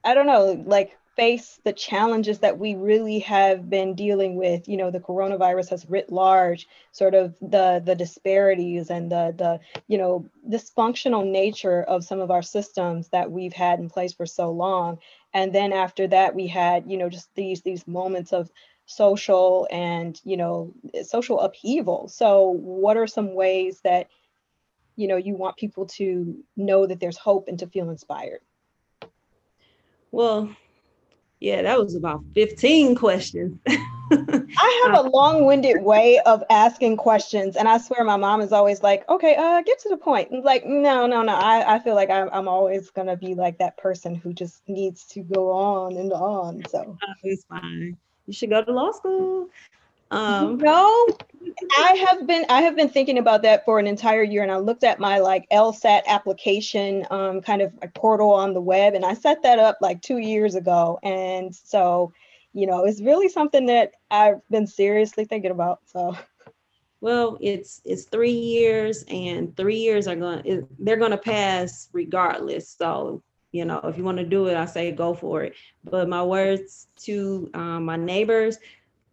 I 0.05 0.13
don't 0.13 0.27
know, 0.27 0.63
like 0.65 0.97
face 1.15 1.59
the 1.63 1.73
challenges 1.73 2.39
that 2.39 2.57
we 2.57 2.75
really 2.75 3.19
have 3.19 3.69
been 3.69 3.93
dealing 3.93 4.35
with. 4.35 4.67
You 4.67 4.77
know 4.77 4.91
the 4.91 4.99
coronavirus 4.99 5.69
has 5.69 5.89
writ 5.89 6.11
large 6.11 6.67
sort 6.91 7.13
of 7.13 7.35
the 7.41 7.81
the 7.83 7.95
disparities 7.95 8.89
and 8.89 9.11
the 9.11 9.33
the 9.37 9.59
you 9.87 9.97
know 9.97 10.25
dysfunctional 10.49 11.25
nature 11.25 11.83
of 11.83 12.03
some 12.03 12.19
of 12.19 12.31
our 12.31 12.41
systems 12.41 13.09
that 13.09 13.31
we've 13.31 13.53
had 13.53 13.79
in 13.79 13.89
place 13.89 14.13
for 14.13 14.25
so 14.25 14.51
long. 14.51 14.99
And 15.33 15.53
then 15.53 15.73
after 15.73 16.07
that 16.07 16.35
we 16.35 16.47
had 16.47 16.89
you 16.89 16.97
know 16.97 17.09
just 17.09 17.33
these 17.35 17.61
these 17.61 17.87
moments 17.87 18.33
of 18.33 18.51
social 18.85 19.67
and 19.71 20.19
you 20.23 20.37
know 20.37 20.73
social 21.03 21.39
upheaval. 21.39 22.07
So 22.07 22.49
what 22.49 22.97
are 22.97 23.07
some 23.07 23.35
ways 23.35 23.81
that 23.81 24.07
you 24.95 25.07
know 25.07 25.17
you 25.17 25.35
want 25.35 25.57
people 25.57 25.85
to 25.85 26.43
know 26.57 26.87
that 26.87 26.99
there's 26.99 27.17
hope 27.17 27.47
and 27.47 27.59
to 27.59 27.67
feel 27.67 27.91
inspired? 27.91 28.41
Well 30.11 30.55
yeah, 31.43 31.61
that 31.61 31.77
was 31.77 31.93
about 31.93 32.23
15 32.35 32.95
questions. 32.95 33.59
I 33.67 34.85
have 34.85 35.05
a 35.05 35.09
long-winded 35.09 35.83
way 35.83 36.17
of 36.19 36.41
asking 36.49 36.95
questions, 36.95 37.57
and 37.57 37.67
I 37.67 37.79
swear 37.79 38.05
my 38.05 38.15
mom 38.15 38.39
is 38.39 38.53
always 38.53 38.81
like, 38.81 39.07
"Okay, 39.09 39.35
uh, 39.35 39.61
get 39.61 39.77
to 39.79 39.89
the 39.89 39.97
point." 39.97 40.31
And 40.31 40.45
like, 40.45 40.65
no, 40.65 41.05
no, 41.05 41.21
no. 41.21 41.35
I, 41.35 41.75
I 41.75 41.79
feel 41.79 41.95
like 41.95 42.09
I'm, 42.09 42.29
I'm 42.31 42.47
always 42.47 42.91
gonna 42.91 43.17
be 43.17 43.35
like 43.35 43.57
that 43.57 43.75
person 43.75 44.15
who 44.15 44.31
just 44.33 44.61
needs 44.69 45.03
to 45.07 45.21
go 45.21 45.51
on 45.51 45.97
and 45.97 46.13
on. 46.13 46.63
So 46.69 46.97
it's 47.23 47.43
fine. 47.43 47.97
You 48.25 48.31
should 48.31 48.49
go 48.49 48.63
to 48.63 48.71
law 48.71 48.93
school. 48.93 49.49
Um, 50.13 50.57
no, 50.59 51.07
I 51.77 52.05
have 52.07 52.27
been 52.27 52.45
I 52.49 52.61
have 52.61 52.75
been 52.75 52.89
thinking 52.89 53.17
about 53.17 53.41
that 53.41 53.65
for 53.65 53.79
an 53.79 53.87
entire 53.87 54.23
year, 54.23 54.43
and 54.43 54.51
I 54.51 54.57
looked 54.57 54.83
at 54.83 54.99
my 54.99 55.19
like 55.19 55.49
LSAT 55.51 56.05
application 56.05 57.05
um, 57.09 57.41
kind 57.41 57.61
of 57.61 57.73
portal 57.95 58.31
on 58.31 58.53
the 58.53 58.61
web, 58.61 58.93
and 58.93 59.03
I 59.03 59.15
set 59.15 59.41
that 59.43 59.59
up 59.59 59.77
like 59.81 60.01
two 60.01 60.19
years 60.19 60.55
ago, 60.55 60.99
and 61.03 61.53
so 61.53 62.13
you 62.53 62.67
know 62.67 62.85
it's 62.85 63.01
really 63.01 63.27
something 63.27 63.65
that 63.65 63.93
I've 64.11 64.41
been 64.49 64.67
seriously 64.67 65.25
thinking 65.25 65.51
about. 65.51 65.81
So. 65.85 66.15
Well, 67.01 67.37
it's 67.41 67.81
it's 67.83 68.05
three 68.05 68.31
years, 68.31 69.03
and 69.09 69.57
three 69.57 69.75
years 69.75 70.07
are 70.07 70.15
going 70.15 70.67
they're 70.79 70.95
going 70.95 71.11
to 71.11 71.17
pass 71.17 71.89
regardless. 71.91 72.69
So 72.69 73.21
you 73.51 73.65
know, 73.65 73.79
if 73.83 73.97
you 73.97 74.03
want 74.03 74.17
to 74.17 74.25
do 74.25 74.47
it, 74.47 74.55
I 74.55 74.65
say 74.65 74.91
go 74.91 75.13
for 75.13 75.43
it. 75.43 75.53
But 75.83 76.07
my 76.07 76.23
words 76.23 76.87
to 77.03 77.49
um, 77.53 77.85
my 77.85 77.97
neighbors, 77.97 78.57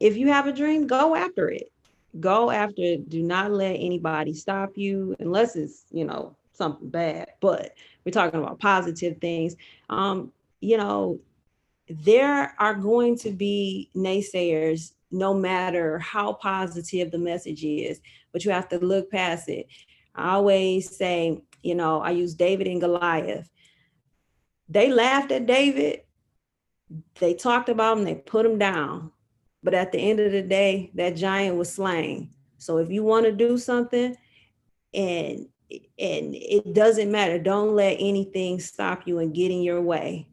if 0.00 0.16
you 0.16 0.28
have 0.28 0.46
a 0.46 0.52
dream, 0.52 0.86
go 0.86 1.14
after 1.14 1.48
it. 1.48 1.70
Go 2.18 2.50
after 2.50 2.82
it. 2.82 3.08
Do 3.08 3.22
not 3.22 3.52
let 3.52 3.74
anybody 3.74 4.34
stop 4.34 4.76
you 4.76 5.14
unless 5.20 5.54
it's, 5.54 5.84
you 5.92 6.04
know, 6.04 6.34
something 6.52 6.88
bad. 6.88 7.28
But 7.40 7.74
we're 8.04 8.12
talking 8.12 8.40
about 8.40 8.58
positive 8.58 9.18
things. 9.18 9.54
Um, 9.88 10.32
you 10.60 10.76
know, 10.76 11.20
there 11.88 12.54
are 12.58 12.74
going 12.74 13.18
to 13.18 13.30
be 13.30 13.90
naysayers 13.94 14.92
no 15.10 15.34
matter 15.34 15.98
how 15.98 16.32
positive 16.32 17.10
the 17.10 17.18
message 17.18 17.64
is, 17.64 18.00
but 18.32 18.44
you 18.44 18.50
have 18.50 18.68
to 18.68 18.78
look 18.78 19.10
past 19.10 19.48
it. 19.48 19.66
I 20.14 20.32
always 20.32 20.96
say, 20.96 21.42
you 21.62 21.74
know, 21.74 22.00
I 22.00 22.10
use 22.10 22.34
David 22.34 22.68
and 22.68 22.80
Goliath. 22.80 23.48
They 24.68 24.92
laughed 24.92 25.32
at 25.32 25.46
David, 25.46 26.02
they 27.18 27.34
talked 27.34 27.68
about 27.68 27.98
him, 27.98 28.04
they 28.04 28.14
put 28.14 28.46
him 28.46 28.58
down. 28.58 29.10
But 29.62 29.74
at 29.74 29.92
the 29.92 29.98
end 29.98 30.20
of 30.20 30.32
the 30.32 30.42
day, 30.42 30.90
that 30.94 31.16
giant 31.16 31.56
was 31.56 31.72
slain. 31.72 32.30
So 32.58 32.78
if 32.78 32.90
you 32.90 33.02
want 33.02 33.26
to 33.26 33.32
do 33.32 33.58
something 33.58 34.16
and 34.94 35.46
and 35.70 36.34
it 36.34 36.74
doesn't 36.74 37.12
matter, 37.12 37.38
don't 37.38 37.76
let 37.76 37.96
anything 38.00 38.58
stop 38.58 39.06
you 39.06 39.20
and 39.20 39.32
get 39.32 39.52
in 39.52 39.62
your 39.62 39.80
way. 39.80 40.26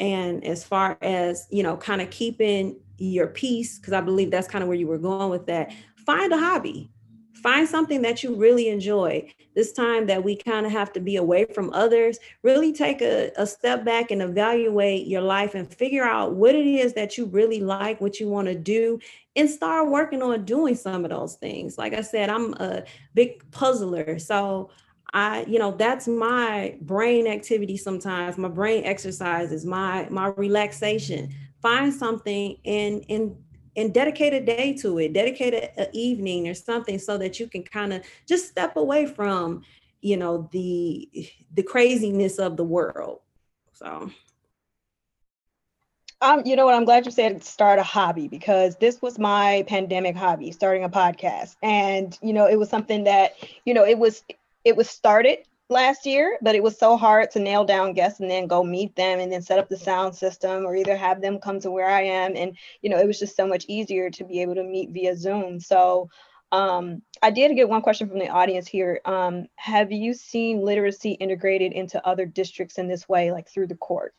And 0.00 0.44
as 0.44 0.64
far 0.64 0.98
as, 1.00 1.46
you 1.50 1.62
know, 1.62 1.76
kind 1.76 2.02
of 2.02 2.10
keeping 2.10 2.80
your 2.98 3.28
peace, 3.28 3.78
because 3.78 3.92
I 3.92 4.00
believe 4.00 4.32
that's 4.32 4.48
kind 4.48 4.62
of 4.62 4.68
where 4.68 4.76
you 4.76 4.88
were 4.88 4.98
going 4.98 5.30
with 5.30 5.46
that, 5.46 5.72
find 6.04 6.32
a 6.32 6.38
hobby 6.38 6.90
find 7.42 7.68
something 7.68 8.02
that 8.02 8.22
you 8.22 8.34
really 8.34 8.68
enjoy 8.68 9.28
this 9.54 9.72
time 9.72 10.06
that 10.06 10.22
we 10.22 10.36
kind 10.36 10.64
of 10.64 10.72
have 10.72 10.92
to 10.92 11.00
be 11.00 11.16
away 11.16 11.44
from 11.44 11.72
others 11.72 12.18
really 12.42 12.72
take 12.72 13.02
a, 13.02 13.30
a 13.36 13.46
step 13.46 13.84
back 13.84 14.10
and 14.10 14.22
evaluate 14.22 15.06
your 15.06 15.20
life 15.20 15.54
and 15.54 15.72
figure 15.72 16.04
out 16.04 16.34
what 16.34 16.54
it 16.54 16.66
is 16.66 16.92
that 16.92 17.18
you 17.18 17.26
really 17.26 17.60
like 17.60 18.00
what 18.00 18.20
you 18.20 18.28
want 18.28 18.46
to 18.46 18.54
do 18.54 18.98
and 19.36 19.48
start 19.48 19.90
working 19.90 20.22
on 20.22 20.44
doing 20.44 20.74
some 20.74 21.04
of 21.04 21.10
those 21.10 21.34
things 21.36 21.76
like 21.76 21.92
i 21.92 22.00
said 22.00 22.30
i'm 22.30 22.54
a 22.54 22.82
big 23.14 23.50
puzzler 23.50 24.18
so 24.18 24.70
I, 25.14 25.44
you 25.46 25.58
know, 25.58 25.72
that's 25.72 26.08
my 26.08 26.76
brain 26.80 27.26
activity 27.26 27.76
sometimes. 27.76 28.38
My 28.38 28.48
brain 28.48 28.84
exercises, 28.84 29.66
my 29.66 30.08
my 30.08 30.28
relaxation. 30.28 31.28
Find 31.60 31.92
something 31.92 32.56
and 32.64 33.04
and 33.10 33.36
and 33.76 33.94
dedicate 33.94 34.32
a 34.32 34.40
day 34.40 34.74
to 34.74 34.98
it, 34.98 35.12
dedicate 35.12 35.54
an 35.76 35.86
evening 35.92 36.48
or 36.48 36.54
something 36.54 36.98
so 36.98 37.16
that 37.18 37.40
you 37.40 37.46
can 37.46 37.62
kind 37.62 37.92
of 37.92 38.02
just 38.26 38.48
step 38.48 38.76
away 38.76 39.06
from, 39.06 39.62
you 40.00 40.16
know, 40.16 40.48
the 40.52 41.08
the 41.54 41.62
craziness 41.62 42.38
of 42.38 42.56
the 42.56 42.64
world. 42.64 43.20
So 43.72 44.10
um, 46.22 46.42
you 46.46 46.54
know 46.54 46.64
what? 46.64 46.76
I'm 46.76 46.84
glad 46.84 47.04
you 47.04 47.10
said 47.10 47.42
start 47.42 47.80
a 47.80 47.82
hobby 47.82 48.28
because 48.28 48.76
this 48.76 49.02
was 49.02 49.18
my 49.18 49.64
pandemic 49.66 50.14
hobby, 50.14 50.52
starting 50.52 50.84
a 50.84 50.88
podcast. 50.88 51.56
And, 51.64 52.16
you 52.22 52.32
know, 52.32 52.46
it 52.46 52.58
was 52.60 52.68
something 52.68 53.04
that, 53.04 53.32
you 53.64 53.74
know, 53.74 53.84
it 53.84 53.98
was 53.98 54.22
it 54.64 54.76
was 54.76 54.88
started 54.88 55.38
last 55.72 56.06
year, 56.06 56.38
but 56.42 56.54
it 56.54 56.62
was 56.62 56.78
so 56.78 56.96
hard 56.96 57.30
to 57.32 57.40
nail 57.40 57.64
down 57.64 57.92
guests 57.92 58.20
and 58.20 58.30
then 58.30 58.46
go 58.46 58.62
meet 58.62 58.94
them 58.94 59.18
and 59.18 59.32
then 59.32 59.42
set 59.42 59.58
up 59.58 59.68
the 59.68 59.76
sound 59.76 60.14
system 60.14 60.64
or 60.64 60.76
either 60.76 60.96
have 60.96 61.20
them 61.20 61.38
come 61.38 61.58
to 61.60 61.70
where 61.70 61.88
I 61.88 62.02
am. 62.02 62.36
And, 62.36 62.56
you 62.82 62.90
know, 62.90 62.98
it 62.98 63.06
was 63.06 63.18
just 63.18 63.36
so 63.36 63.46
much 63.46 63.64
easier 63.68 64.10
to 64.10 64.24
be 64.24 64.40
able 64.40 64.54
to 64.54 64.62
meet 64.62 64.90
via 64.90 65.16
Zoom. 65.16 65.58
So 65.58 66.08
um, 66.52 67.02
I 67.22 67.30
did 67.30 67.56
get 67.56 67.68
one 67.68 67.82
question 67.82 68.08
from 68.08 68.18
the 68.18 68.28
audience 68.28 68.68
here. 68.68 69.00
Um, 69.04 69.46
have 69.56 69.90
you 69.90 70.14
seen 70.14 70.60
literacy 70.60 71.12
integrated 71.12 71.72
into 71.72 72.06
other 72.06 72.26
districts 72.26 72.78
in 72.78 72.88
this 72.88 73.08
way, 73.08 73.32
like 73.32 73.48
through 73.48 73.68
the 73.68 73.76
court? 73.76 74.14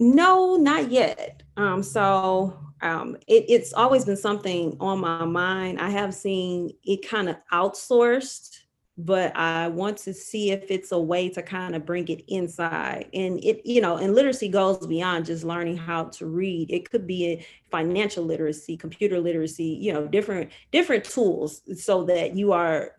No, 0.00 0.56
not 0.56 0.90
yet. 0.90 1.42
Um, 1.56 1.82
so 1.82 2.58
um, 2.80 3.16
it, 3.26 3.44
it's 3.48 3.72
always 3.72 4.04
been 4.04 4.16
something 4.16 4.76
on 4.80 5.00
my 5.00 5.24
mind. 5.24 5.80
I 5.80 5.88
have 5.90 6.14
seen 6.14 6.70
it 6.84 7.06
kind 7.08 7.28
of 7.28 7.36
outsourced, 7.52 8.58
but 8.96 9.36
I 9.36 9.68
want 9.68 9.96
to 9.98 10.14
see 10.14 10.52
if 10.52 10.70
it's 10.70 10.92
a 10.92 10.98
way 10.98 11.28
to 11.30 11.42
kind 11.42 11.74
of 11.74 11.84
bring 11.84 12.06
it 12.08 12.24
inside. 12.28 13.08
And 13.12 13.42
it, 13.42 13.62
you 13.64 13.80
know, 13.80 13.96
and 13.96 14.14
literacy 14.14 14.48
goes 14.48 14.86
beyond 14.86 15.26
just 15.26 15.44
learning 15.44 15.78
how 15.78 16.04
to 16.04 16.26
read. 16.26 16.70
It 16.70 16.90
could 16.90 17.06
be 17.06 17.26
a 17.26 17.46
financial 17.70 18.24
literacy, 18.24 18.76
computer 18.76 19.20
literacy, 19.20 19.64
you 19.64 19.92
know, 19.92 20.06
different 20.06 20.50
different 20.70 21.04
tools 21.04 21.62
so 21.76 22.04
that 22.04 22.36
you 22.36 22.52
are 22.52 22.92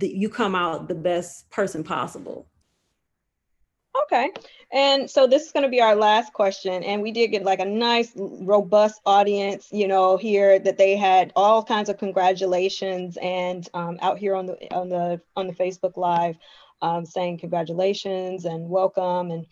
you 0.00 0.28
come 0.28 0.54
out 0.54 0.88
the 0.88 0.94
best 0.94 1.50
person 1.50 1.82
possible. 1.82 2.48
Okay. 4.04 4.30
And 4.72 5.10
so 5.10 5.26
this 5.26 5.44
is 5.44 5.52
going 5.52 5.64
to 5.64 5.68
be 5.68 5.82
our 5.82 5.94
last 5.94 6.32
question. 6.32 6.82
And 6.82 7.02
we 7.02 7.12
did 7.12 7.28
get 7.28 7.44
like 7.44 7.60
a 7.60 7.64
nice, 7.64 8.12
robust 8.16 9.00
audience, 9.04 9.68
you 9.70 9.86
know, 9.86 10.16
here 10.16 10.58
that 10.58 10.78
they 10.78 10.96
had 10.96 11.32
all 11.36 11.62
kinds 11.62 11.90
of 11.90 11.98
congratulations 11.98 13.18
and 13.20 13.68
um, 13.74 13.98
out 14.00 14.18
here 14.18 14.34
on 14.34 14.46
the 14.46 14.74
on 14.74 14.88
the 14.88 15.20
on 15.36 15.46
the 15.46 15.52
Facebook 15.52 15.96
Live 15.96 16.36
um, 16.80 17.06
saying 17.06 17.38
congratulations 17.38 18.44
and 18.44 18.68
welcome. 18.68 19.30
And 19.30 19.46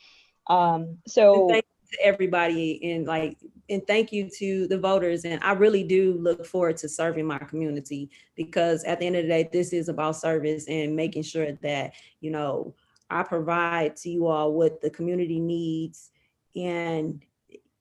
um, 0.48 0.98
so 1.07 1.35
and 1.35 1.50
thank 1.50 1.64
you 1.64 1.98
to 1.98 2.05
everybody 2.05 2.92
and 2.92 3.07
like 3.07 3.38
and 3.68 3.87
thank 3.87 4.12
you 4.12 4.29
to 4.38 4.66
the 4.66 4.79
voters. 4.79 5.24
And 5.24 5.42
I 5.42 5.53
really 5.53 5.85
do 5.85 6.14
look 6.14 6.44
forward 6.44 6.76
to 6.79 6.88
serving 6.88 7.26
my 7.26 7.38
community 7.38 8.11
because 8.37 8.85
at 8.85 8.98
the 8.98 9.07
end 9.07 9.16
of 9.16 9.22
the 9.22 9.29
day, 9.29 9.48
this 9.53 9.72
is 9.72 9.88
about 9.88 10.16
service 10.16 10.66
and 10.68 10.96
making 10.96 11.22
sure 11.22 11.53
that, 11.53 11.92
you 12.20 12.31
know, 12.31 12.74
I 13.11 13.23
provide 13.23 13.96
to 13.96 14.11
you 14.11 14.27
all 14.27 14.53
what 14.53 14.81
the 14.81 14.90
community 14.90 15.40
needs. 15.40 16.11
And, 16.55 17.23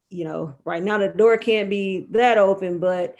you 0.10 0.26
know, 0.26 0.56
right 0.66 0.84
now 0.84 0.98
the 0.98 1.10
door 1.10 1.38
can't 1.38 1.70
be 1.70 2.08
that 2.12 2.38
open, 2.38 2.80
but 2.80 3.16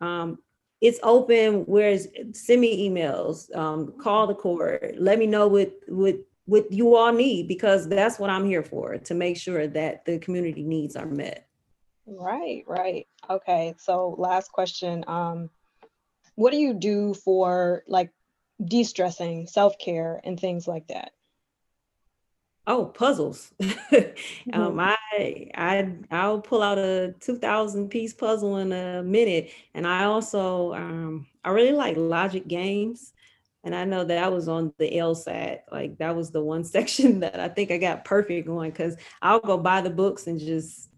um, 0.00 0.38
it's 0.80 0.98
open. 1.02 1.64
Whereas 1.66 2.08
send 2.32 2.60
me 2.60 2.88
emails, 2.88 3.54
um, 3.56 3.94
call 4.00 4.26
the 4.26 4.34
court, 4.34 4.94
let 4.98 5.18
me 5.18 5.26
know 5.26 5.46
what, 5.48 5.72
what, 5.88 6.16
what 6.46 6.72
you 6.72 6.96
all 6.96 7.12
need, 7.12 7.46
because 7.46 7.88
that's 7.88 8.18
what 8.18 8.30
I'm 8.30 8.44
here 8.44 8.64
for, 8.64 8.98
to 8.98 9.14
make 9.14 9.36
sure 9.36 9.68
that 9.68 10.04
the 10.04 10.18
community 10.18 10.64
needs 10.64 10.96
are 10.96 11.06
met. 11.06 11.46
Right, 12.04 12.64
right. 12.66 13.06
Okay. 13.30 13.74
So 13.78 14.16
last 14.18 14.50
question. 14.50 15.04
Um, 15.06 15.50
what 16.34 16.50
do 16.50 16.56
you 16.56 16.74
do 16.74 17.14
for 17.14 17.84
like 17.86 18.10
de-stressing, 18.64 19.46
self-care 19.46 20.20
and 20.24 20.38
things 20.38 20.66
like 20.66 20.88
that? 20.88 21.12
Oh, 22.66 22.86
puzzles. 22.86 23.52
mm-hmm. 23.60 24.60
um, 24.60 24.78
I 24.78 25.50
I 25.54 25.92
I'll 26.10 26.40
pull 26.40 26.62
out 26.62 26.78
a 26.78 27.14
two 27.20 27.36
thousand 27.36 27.88
piece 27.88 28.12
puzzle 28.12 28.58
in 28.58 28.72
a 28.72 29.02
minute, 29.02 29.50
and 29.74 29.86
I 29.86 30.04
also 30.04 30.72
um, 30.74 31.26
I 31.44 31.50
really 31.50 31.72
like 31.72 31.96
logic 31.96 32.46
games, 32.46 33.12
and 33.64 33.74
I 33.74 33.84
know 33.84 34.04
that 34.04 34.22
I 34.22 34.28
was 34.28 34.46
on 34.46 34.72
the 34.78 34.90
LSAT. 34.90 35.60
Like 35.72 35.98
that 35.98 36.14
was 36.14 36.30
the 36.30 36.42
one 36.42 36.62
section 36.76 37.20
that 37.20 37.40
I 37.40 37.48
think 37.48 37.72
I 37.72 37.78
got 37.78 38.04
perfect 38.04 38.48
on 38.48 38.70
because 38.70 38.96
I'll 39.20 39.40
go 39.40 39.58
buy 39.58 39.80
the 39.80 39.90
books 39.90 40.28
and 40.28 40.38
just 40.38 40.88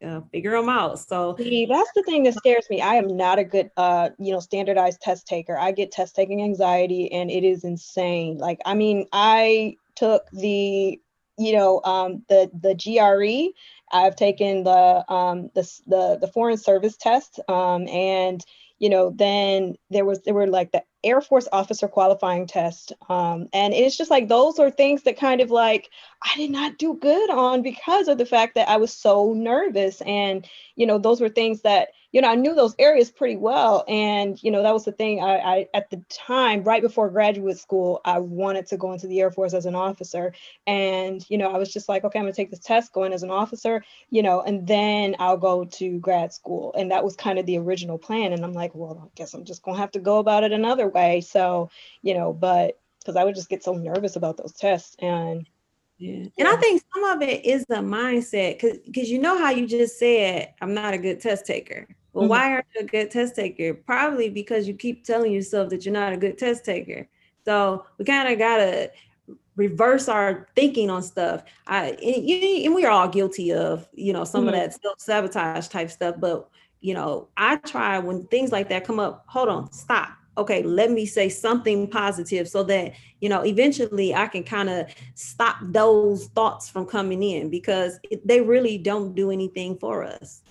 uh, 0.00 0.22
figure 0.32 0.52
them 0.52 0.70
out. 0.70 0.98
So 0.98 1.36
See, 1.36 1.66
that's 1.66 1.90
the 1.94 2.02
thing 2.04 2.22
that 2.22 2.34
scares 2.34 2.68
me. 2.70 2.80
I 2.80 2.94
am 2.94 3.16
not 3.16 3.38
a 3.38 3.44
good, 3.44 3.70
uh, 3.76 4.10
you 4.18 4.32
know, 4.32 4.40
standardized 4.40 5.02
test 5.02 5.26
taker. 5.26 5.58
I 5.58 5.72
get 5.72 5.92
test 5.92 6.16
taking 6.16 6.42
anxiety, 6.42 7.12
and 7.12 7.30
it 7.30 7.44
is 7.44 7.64
insane. 7.64 8.38
Like, 8.38 8.60
I 8.64 8.74
mean, 8.74 9.06
I 9.12 9.76
took 9.96 10.28
the 10.32 11.00
you 11.38 11.52
know 11.52 11.80
um, 11.84 12.22
the 12.28 12.50
the 12.52 12.74
GRE. 12.74 13.52
I've 13.94 14.16
taken 14.16 14.64
the 14.64 15.04
um, 15.12 15.50
the, 15.54 15.62
the 15.86 16.18
the 16.20 16.28
foreign 16.28 16.56
service 16.56 16.96
test, 16.96 17.40
um, 17.48 17.88
and 17.88 18.44
you 18.78 18.88
know 18.88 19.10
then 19.10 19.74
there 19.90 20.04
was 20.04 20.22
there 20.22 20.34
were 20.34 20.46
like 20.46 20.72
the 20.72 20.82
Air 21.04 21.20
Force 21.20 21.48
officer 21.52 21.88
qualifying 21.88 22.46
test, 22.46 22.92
um, 23.08 23.48
and 23.52 23.74
it's 23.74 23.96
just 23.96 24.10
like 24.10 24.28
those 24.28 24.58
are 24.58 24.70
things 24.70 25.02
that 25.02 25.18
kind 25.18 25.40
of 25.40 25.50
like 25.50 25.90
I 26.22 26.36
did 26.36 26.50
not 26.50 26.78
do 26.78 26.94
good 26.94 27.30
on 27.30 27.62
because 27.62 28.08
of 28.08 28.18
the 28.18 28.26
fact 28.26 28.54
that 28.54 28.68
I 28.68 28.76
was 28.76 28.92
so 28.92 29.32
nervous, 29.32 30.00
and 30.02 30.46
you 30.76 30.86
know 30.86 30.98
those 30.98 31.20
were 31.20 31.28
things 31.28 31.62
that 31.62 31.88
you 32.12 32.20
know, 32.20 32.28
I 32.28 32.34
knew 32.34 32.54
those 32.54 32.74
areas 32.78 33.10
pretty 33.10 33.36
well. 33.36 33.84
And, 33.88 34.40
you 34.42 34.50
know, 34.50 34.62
that 34.62 34.72
was 34.72 34.84
the 34.84 34.92
thing 34.92 35.22
I, 35.22 35.38
I, 35.38 35.68
at 35.74 35.90
the 35.90 36.02
time, 36.10 36.62
right 36.62 36.82
before 36.82 37.08
graduate 37.08 37.58
school, 37.58 38.00
I 38.04 38.18
wanted 38.18 38.66
to 38.66 38.76
go 38.76 38.92
into 38.92 39.06
the 39.06 39.20
Air 39.20 39.30
Force 39.30 39.54
as 39.54 39.66
an 39.66 39.74
officer. 39.74 40.34
And, 40.66 41.24
you 41.30 41.38
know, 41.38 41.50
I 41.50 41.58
was 41.58 41.72
just 41.72 41.88
like, 41.88 42.04
okay, 42.04 42.18
I'm 42.18 42.26
gonna 42.26 42.34
take 42.34 42.50
this 42.50 42.60
test, 42.60 42.92
going 42.92 43.12
as 43.12 43.22
an 43.22 43.30
officer, 43.30 43.82
you 44.10 44.22
know, 44.22 44.42
and 44.42 44.66
then 44.66 45.16
I'll 45.18 45.38
go 45.38 45.64
to 45.64 45.98
grad 45.98 46.32
school. 46.32 46.74
And 46.76 46.90
that 46.90 47.02
was 47.02 47.16
kind 47.16 47.38
of 47.38 47.46
the 47.46 47.58
original 47.58 47.98
plan. 47.98 48.32
And 48.32 48.44
I'm 48.44 48.52
like, 48.52 48.74
well, 48.74 49.00
I 49.04 49.08
guess 49.14 49.32
I'm 49.32 49.44
just 49.44 49.62
gonna 49.62 49.78
have 49.78 49.92
to 49.92 50.00
go 50.00 50.18
about 50.18 50.44
it 50.44 50.52
another 50.52 50.88
way. 50.88 51.22
So, 51.22 51.70
you 52.02 52.14
know, 52.14 52.32
but 52.32 52.78
because 53.00 53.16
I 53.16 53.24
would 53.24 53.34
just 53.34 53.48
get 53.48 53.64
so 53.64 53.72
nervous 53.72 54.16
about 54.16 54.36
those 54.36 54.52
tests. 54.52 54.96
And 54.98 55.48
yeah. 55.98 56.24
And 56.38 56.48
I 56.48 56.56
think 56.56 56.82
some 56.92 57.04
of 57.04 57.22
it 57.22 57.44
is 57.44 57.64
the 57.68 57.76
mindset 57.76 58.60
because 58.60 58.78
because 58.78 59.10
you 59.10 59.20
know 59.20 59.38
how 59.38 59.50
you 59.50 59.66
just 59.66 59.98
said 59.98 60.52
I'm 60.60 60.74
not 60.74 60.94
a 60.94 60.98
good 60.98 61.20
test 61.20 61.46
taker. 61.46 61.86
Well, 62.12 62.24
mm-hmm. 62.24 62.30
why 62.30 62.52
aren't 62.52 62.66
you 62.74 62.82
a 62.82 62.84
good 62.84 63.10
test 63.10 63.36
taker? 63.36 63.74
Probably 63.74 64.28
because 64.28 64.66
you 64.66 64.74
keep 64.74 65.04
telling 65.04 65.32
yourself 65.32 65.70
that 65.70 65.84
you're 65.84 65.94
not 65.94 66.12
a 66.12 66.16
good 66.16 66.38
test 66.38 66.64
taker. 66.64 67.08
So 67.44 67.86
we 67.98 68.04
kind 68.04 68.32
of 68.32 68.38
gotta 68.38 68.90
reverse 69.56 70.08
our 70.08 70.48
thinking 70.56 70.90
on 70.90 71.02
stuff. 71.02 71.44
I 71.66 71.90
and, 71.90 72.64
and 72.64 72.74
we're 72.74 72.90
all 72.90 73.08
guilty 73.08 73.52
of 73.52 73.88
you 73.94 74.12
know 74.12 74.24
some 74.24 74.46
mm-hmm. 74.46 74.48
of 74.48 74.54
that 74.54 74.82
self 74.82 75.00
sabotage 75.00 75.68
type 75.68 75.90
stuff. 75.90 76.16
But 76.18 76.48
you 76.80 76.94
know, 76.94 77.28
I 77.36 77.56
try 77.56 77.98
when 77.98 78.26
things 78.26 78.50
like 78.50 78.68
that 78.70 78.84
come 78.84 78.98
up. 78.98 79.24
Hold 79.28 79.48
on, 79.48 79.72
stop. 79.72 80.10
Okay, 80.38 80.62
let 80.62 80.90
me 80.90 81.04
say 81.04 81.28
something 81.28 81.88
positive 81.88 82.48
so 82.48 82.62
that 82.62 82.94
you 83.20 83.28
know 83.28 83.42
eventually 83.42 84.14
I 84.14 84.26
can 84.28 84.44
kind 84.44 84.70
of 84.70 84.86
stop 85.14 85.56
those 85.62 86.26
thoughts 86.28 86.70
from 86.70 86.86
coming 86.86 87.22
in 87.22 87.50
because 87.50 88.00
they 88.24 88.40
really 88.40 88.78
don't 88.78 89.14
do 89.14 89.30
anything 89.30 89.76
for 89.76 90.04
us. 90.04 90.42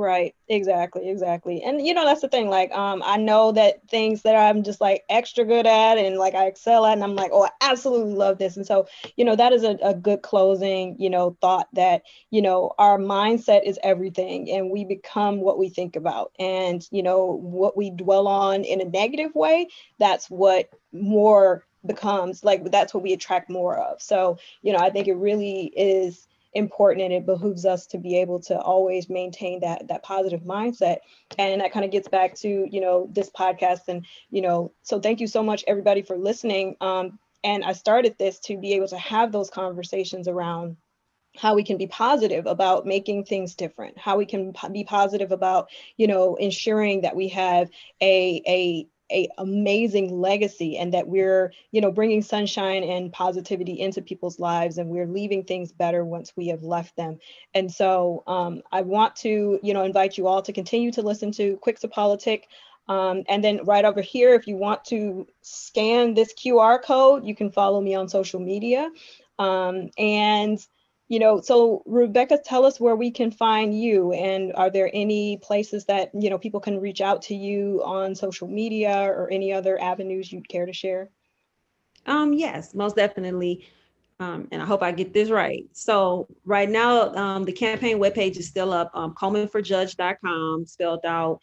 Right. 0.00 0.32
Exactly. 0.48 1.08
Exactly. 1.10 1.60
And 1.64 1.84
you 1.84 1.92
know, 1.92 2.04
that's 2.04 2.20
the 2.20 2.28
thing. 2.28 2.48
Like, 2.48 2.70
um, 2.70 3.02
I 3.04 3.16
know 3.16 3.50
that 3.50 3.80
things 3.88 4.22
that 4.22 4.36
I'm 4.36 4.62
just 4.62 4.80
like 4.80 5.02
extra 5.08 5.44
good 5.44 5.66
at 5.66 5.98
and 5.98 6.16
like 6.18 6.36
I 6.36 6.46
excel 6.46 6.86
at, 6.86 6.92
and 6.92 7.02
I'm 7.02 7.16
like, 7.16 7.32
oh, 7.34 7.42
I 7.46 7.50
absolutely 7.60 8.14
love 8.14 8.38
this. 8.38 8.56
And 8.56 8.64
so, 8.64 8.86
you 9.16 9.24
know, 9.24 9.34
that 9.34 9.52
is 9.52 9.64
a, 9.64 9.76
a 9.82 9.94
good 9.94 10.22
closing, 10.22 10.94
you 11.00 11.10
know, 11.10 11.36
thought 11.40 11.66
that, 11.72 12.02
you 12.30 12.40
know, 12.40 12.74
our 12.78 12.96
mindset 12.96 13.64
is 13.64 13.76
everything 13.82 14.48
and 14.52 14.70
we 14.70 14.84
become 14.84 15.40
what 15.40 15.58
we 15.58 15.68
think 15.68 15.96
about. 15.96 16.30
And, 16.38 16.86
you 16.92 17.02
know, 17.02 17.36
what 17.42 17.76
we 17.76 17.90
dwell 17.90 18.28
on 18.28 18.62
in 18.62 18.80
a 18.80 18.84
negative 18.84 19.34
way, 19.34 19.66
that's 19.98 20.30
what 20.30 20.70
more 20.92 21.64
becomes 21.86 22.44
like 22.44 22.70
that's 22.70 22.92
what 22.94 23.02
we 23.02 23.12
attract 23.12 23.50
more 23.50 23.76
of. 23.76 24.00
So, 24.00 24.38
you 24.62 24.72
know, 24.72 24.78
I 24.78 24.90
think 24.90 25.08
it 25.08 25.14
really 25.14 25.72
is 25.76 26.28
important 26.58 27.02
and 27.02 27.12
it 27.12 27.24
behooves 27.24 27.64
us 27.64 27.86
to 27.86 27.98
be 27.98 28.18
able 28.18 28.40
to 28.40 28.58
always 28.58 29.08
maintain 29.08 29.60
that 29.60 29.88
that 29.88 30.02
positive 30.02 30.42
mindset. 30.42 30.98
And 31.38 31.60
that 31.60 31.72
kind 31.72 31.84
of 31.84 31.90
gets 31.90 32.08
back 32.08 32.34
to 32.36 32.68
you 32.70 32.80
know 32.80 33.08
this 33.12 33.30
podcast 33.30 33.88
and 33.88 34.04
you 34.30 34.42
know 34.42 34.72
so 34.82 35.00
thank 35.00 35.20
you 35.20 35.26
so 35.26 35.42
much 35.42 35.64
everybody 35.66 36.02
for 36.02 36.16
listening. 36.16 36.76
Um, 36.80 37.18
and 37.44 37.64
i 37.64 37.72
started 37.72 38.16
this 38.18 38.38
to 38.40 38.56
be 38.56 38.74
able 38.74 38.88
to 38.88 38.98
have 38.98 39.32
those 39.32 39.50
conversations 39.50 40.28
around 40.28 40.76
how 41.36 41.54
we 41.54 41.62
can 41.62 41.76
be 41.76 41.86
positive 41.86 42.46
about 42.46 42.86
making 42.86 43.24
things 43.24 43.54
different 43.54 43.96
how 43.98 44.16
we 44.16 44.26
can 44.26 44.52
be 44.72 44.84
positive 44.84 45.32
about 45.32 45.68
you 45.96 46.06
know 46.06 46.34
ensuring 46.36 47.02
that 47.02 47.16
we 47.16 47.28
have 47.28 47.68
a 48.02 48.42
a 48.46 48.86
a 49.10 49.28
amazing 49.38 50.20
legacy 50.20 50.76
and 50.76 50.92
that 50.94 51.08
we're 51.08 51.52
you 51.72 51.80
know 51.80 51.90
bringing 51.90 52.22
sunshine 52.22 52.82
and 52.82 53.12
positivity 53.12 53.80
into 53.80 54.02
people's 54.02 54.38
lives 54.38 54.78
and 54.78 54.88
we're 54.88 55.06
leaving 55.06 55.44
things 55.44 55.72
better 55.72 56.04
once 56.04 56.32
we 56.36 56.48
have 56.48 56.62
left 56.62 56.96
them. 56.96 57.18
And 57.54 57.72
so 57.72 58.22
um, 58.26 58.62
i 58.72 58.80
want 58.80 59.16
to 59.16 59.58
you 59.62 59.74
know 59.74 59.84
invite 59.84 60.18
you 60.18 60.26
all 60.26 60.42
to 60.42 60.52
continue 60.52 60.92
to 60.92 61.02
listen 61.02 61.32
to 61.32 61.56
quick 61.58 61.78
to 61.80 61.88
politic. 61.88 62.48
Um, 62.88 63.24
and 63.28 63.44
then 63.44 63.64
right 63.64 63.84
over 63.84 64.00
here 64.00 64.34
if 64.34 64.46
you 64.46 64.56
want 64.56 64.84
to 64.86 65.26
scan 65.42 66.14
this 66.14 66.32
qr 66.32 66.82
code 66.82 67.24
you 67.24 67.34
can 67.34 67.50
follow 67.50 67.80
me 67.80 67.94
on 67.94 68.08
social 68.08 68.40
media. 68.40 68.90
Um, 69.38 69.90
and 69.96 70.58
you 71.08 71.18
know 71.18 71.40
so 71.40 71.82
rebecca 71.86 72.38
tell 72.42 72.64
us 72.64 72.78
where 72.78 72.96
we 72.96 73.10
can 73.10 73.30
find 73.30 73.78
you 73.78 74.12
and 74.12 74.52
are 74.54 74.70
there 74.70 74.90
any 74.92 75.38
places 75.38 75.84
that 75.86 76.10
you 76.14 76.30
know 76.30 76.38
people 76.38 76.60
can 76.60 76.80
reach 76.80 77.00
out 77.00 77.22
to 77.22 77.34
you 77.34 77.82
on 77.84 78.14
social 78.14 78.46
media 78.46 78.94
or 78.94 79.30
any 79.30 79.52
other 79.52 79.80
avenues 79.80 80.30
you'd 80.32 80.48
care 80.48 80.66
to 80.66 80.72
share 80.72 81.08
um 82.06 82.32
yes 82.32 82.74
most 82.74 82.96
definitely 82.96 83.66
um, 84.20 84.48
and 84.50 84.60
I 84.60 84.64
hope 84.64 84.82
I 84.82 84.90
get 84.90 85.12
this 85.12 85.30
right. 85.30 85.64
So 85.72 86.26
right 86.44 86.68
now, 86.68 87.14
um, 87.14 87.44
the 87.44 87.52
campaign 87.52 87.98
webpage 87.98 88.36
is 88.36 88.48
still 88.48 88.72
up, 88.72 88.90
um, 88.94 89.14
colemanforjudge.com, 89.14 90.66
spelled 90.66 91.04
out. 91.04 91.40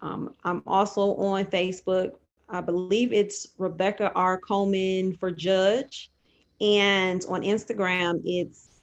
Um, 0.00 0.34
I'm 0.44 0.62
also 0.66 1.16
on 1.16 1.44
Facebook. 1.44 2.12
I 2.48 2.60
believe 2.60 3.12
it's 3.12 3.48
Rebecca 3.58 4.10
R. 4.14 4.38
Coleman 4.38 5.16
for 5.16 5.30
Judge. 5.30 6.10
And 6.60 7.22
on 7.28 7.42
Instagram, 7.42 8.22
it's 8.24 8.73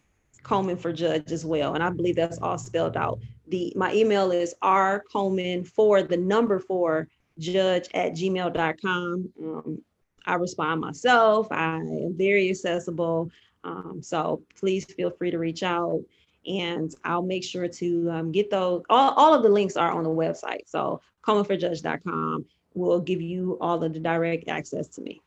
Coleman 0.44 0.78
for 0.78 0.92
Judge 0.92 1.32
as 1.32 1.46
well. 1.46 1.74
And 1.76 1.84
I 1.84 1.90
believe 1.90 2.16
that's 2.16 2.40
all 2.40 2.58
spelled 2.58 2.98
out. 2.98 3.20
The 3.48 3.74
my 3.76 3.94
email 3.94 4.32
is 4.32 4.56
r 4.62 5.04
Coleman 5.12 5.64
for 5.64 6.02
the 6.04 6.18
number 6.18 6.60
four 6.60 7.08
judge 7.40 7.88
at 7.94 8.14
gmail.com. 8.14 9.30
Um, 9.42 9.82
I 10.26 10.36
respond 10.36 10.82
myself. 10.82 11.48
I 11.52 11.78
am 11.78 12.16
very 12.16 12.50
accessible. 12.50 13.32
Um, 13.64 14.00
so 14.02 14.42
please 14.60 14.86
feel 14.86 15.12
free 15.12 15.32
to 15.32 15.38
reach 15.38 15.64
out 15.64 16.02
and 16.46 16.94
I'll 17.04 17.22
make 17.22 17.44
sure 17.44 17.68
to 17.68 18.12
um, 18.12 18.32
get 18.32 18.50
those. 18.50 18.84
All, 18.90 19.12
all 19.12 19.34
of 19.34 19.44
the 19.44 19.50
links 19.50 19.78
are 19.78 19.92
on 19.92 20.04
the 20.04 20.10
website. 20.10 20.68
So 20.68 21.02
colemanforjudge.com 21.24 22.46
will 22.74 23.00
give 23.00 23.22
you 23.22 23.58
all 23.62 23.84
of 23.84 23.94
the 23.94 24.00
direct 24.00 24.48
access 24.48 24.88
to 24.90 25.02
me. 25.02 25.22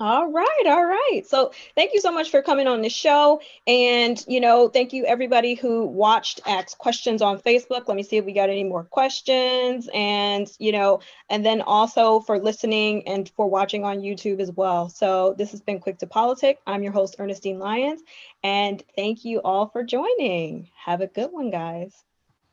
All 0.00 0.32
right, 0.32 0.64
all 0.64 0.86
right. 0.86 1.20
So 1.26 1.52
thank 1.74 1.92
you 1.92 2.00
so 2.00 2.10
much 2.10 2.30
for 2.30 2.40
coming 2.40 2.66
on 2.66 2.80
the 2.80 2.88
show. 2.88 3.42
And, 3.66 4.24
you 4.26 4.40
know, 4.40 4.70
thank 4.70 4.94
you 4.94 5.04
everybody 5.04 5.52
who 5.52 5.84
watched 5.84 6.40
Ask 6.46 6.78
Questions 6.78 7.20
on 7.20 7.38
Facebook. 7.38 7.86
Let 7.86 7.98
me 7.98 8.02
see 8.02 8.16
if 8.16 8.24
we 8.24 8.32
got 8.32 8.48
any 8.48 8.64
more 8.64 8.84
questions. 8.84 9.90
And, 9.92 10.50
you 10.58 10.72
know, 10.72 11.00
and 11.28 11.44
then 11.44 11.60
also 11.60 12.20
for 12.20 12.38
listening 12.38 13.06
and 13.06 13.30
for 13.36 13.46
watching 13.46 13.84
on 13.84 14.00
YouTube 14.00 14.40
as 14.40 14.50
well. 14.50 14.88
So 14.88 15.34
this 15.36 15.50
has 15.50 15.60
been 15.60 15.80
Quick 15.80 15.98
to 15.98 16.06
Politic. 16.06 16.60
I'm 16.66 16.82
your 16.82 16.92
host, 16.92 17.16
Ernestine 17.18 17.58
Lyons. 17.58 18.00
And 18.42 18.82
thank 18.96 19.26
you 19.26 19.42
all 19.42 19.68
for 19.68 19.84
joining. 19.84 20.70
Have 20.82 21.02
a 21.02 21.08
good 21.08 21.30
one, 21.30 21.50
guys. 21.50 21.92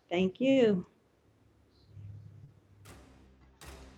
Thank 0.10 0.42
you. 0.42 0.86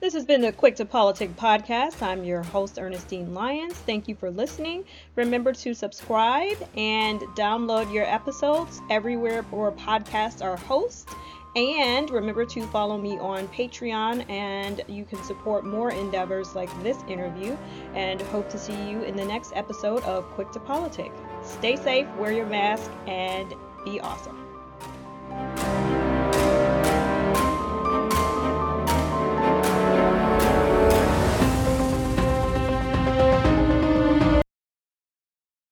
This 0.02 0.14
has 0.14 0.24
been 0.24 0.40
the 0.40 0.54
Quick 0.54 0.78
to 0.78 0.86
Politic 0.86 1.36
podcast. 1.36 2.02
I'm 2.02 2.24
your 2.24 2.42
host, 2.42 2.80
Ernestine 2.80 3.34
Lyons. 3.34 3.74
Thank 3.74 4.08
you 4.08 4.16
for 4.16 4.32
listening. 4.32 4.86
Remember 5.18 5.52
to 5.52 5.74
subscribe 5.74 6.56
and 6.78 7.20
download 7.36 7.94
your 7.94 8.06
episodes 8.06 8.80
everywhere 8.90 9.42
where 9.44 9.72
podcasts 9.72 10.42
are 10.42 10.56
hosted. 10.56 11.14
And 11.58 12.10
remember 12.12 12.46
to 12.46 12.66
follow 12.68 12.98
me 12.98 13.20
on 13.20 13.50
Patreon, 13.50 14.30
and 14.30 14.82
you 14.88 15.04
can 15.04 15.22
support 15.24 15.66
more 15.66 15.92
endeavors 15.92 16.56
like 16.56 16.70
this 16.82 17.04
interview. 17.10 17.58
And 17.94 18.22
hope 18.22 18.50
to 18.52 18.58
see 18.58 18.90
you 18.90 19.02
in 19.04 19.18
the 19.18 19.26
next 19.26 19.52
episode 19.54 20.02
of 20.04 20.24
Quick 20.30 20.52
to 20.52 20.62
Politic. 20.62 21.12
Stay 21.44 21.76
safe, 21.76 22.08
wear 22.16 22.32
your 22.32 22.46
mask, 22.46 22.90
and 23.06 23.54
be 23.84 24.00
awesome. 24.00 24.38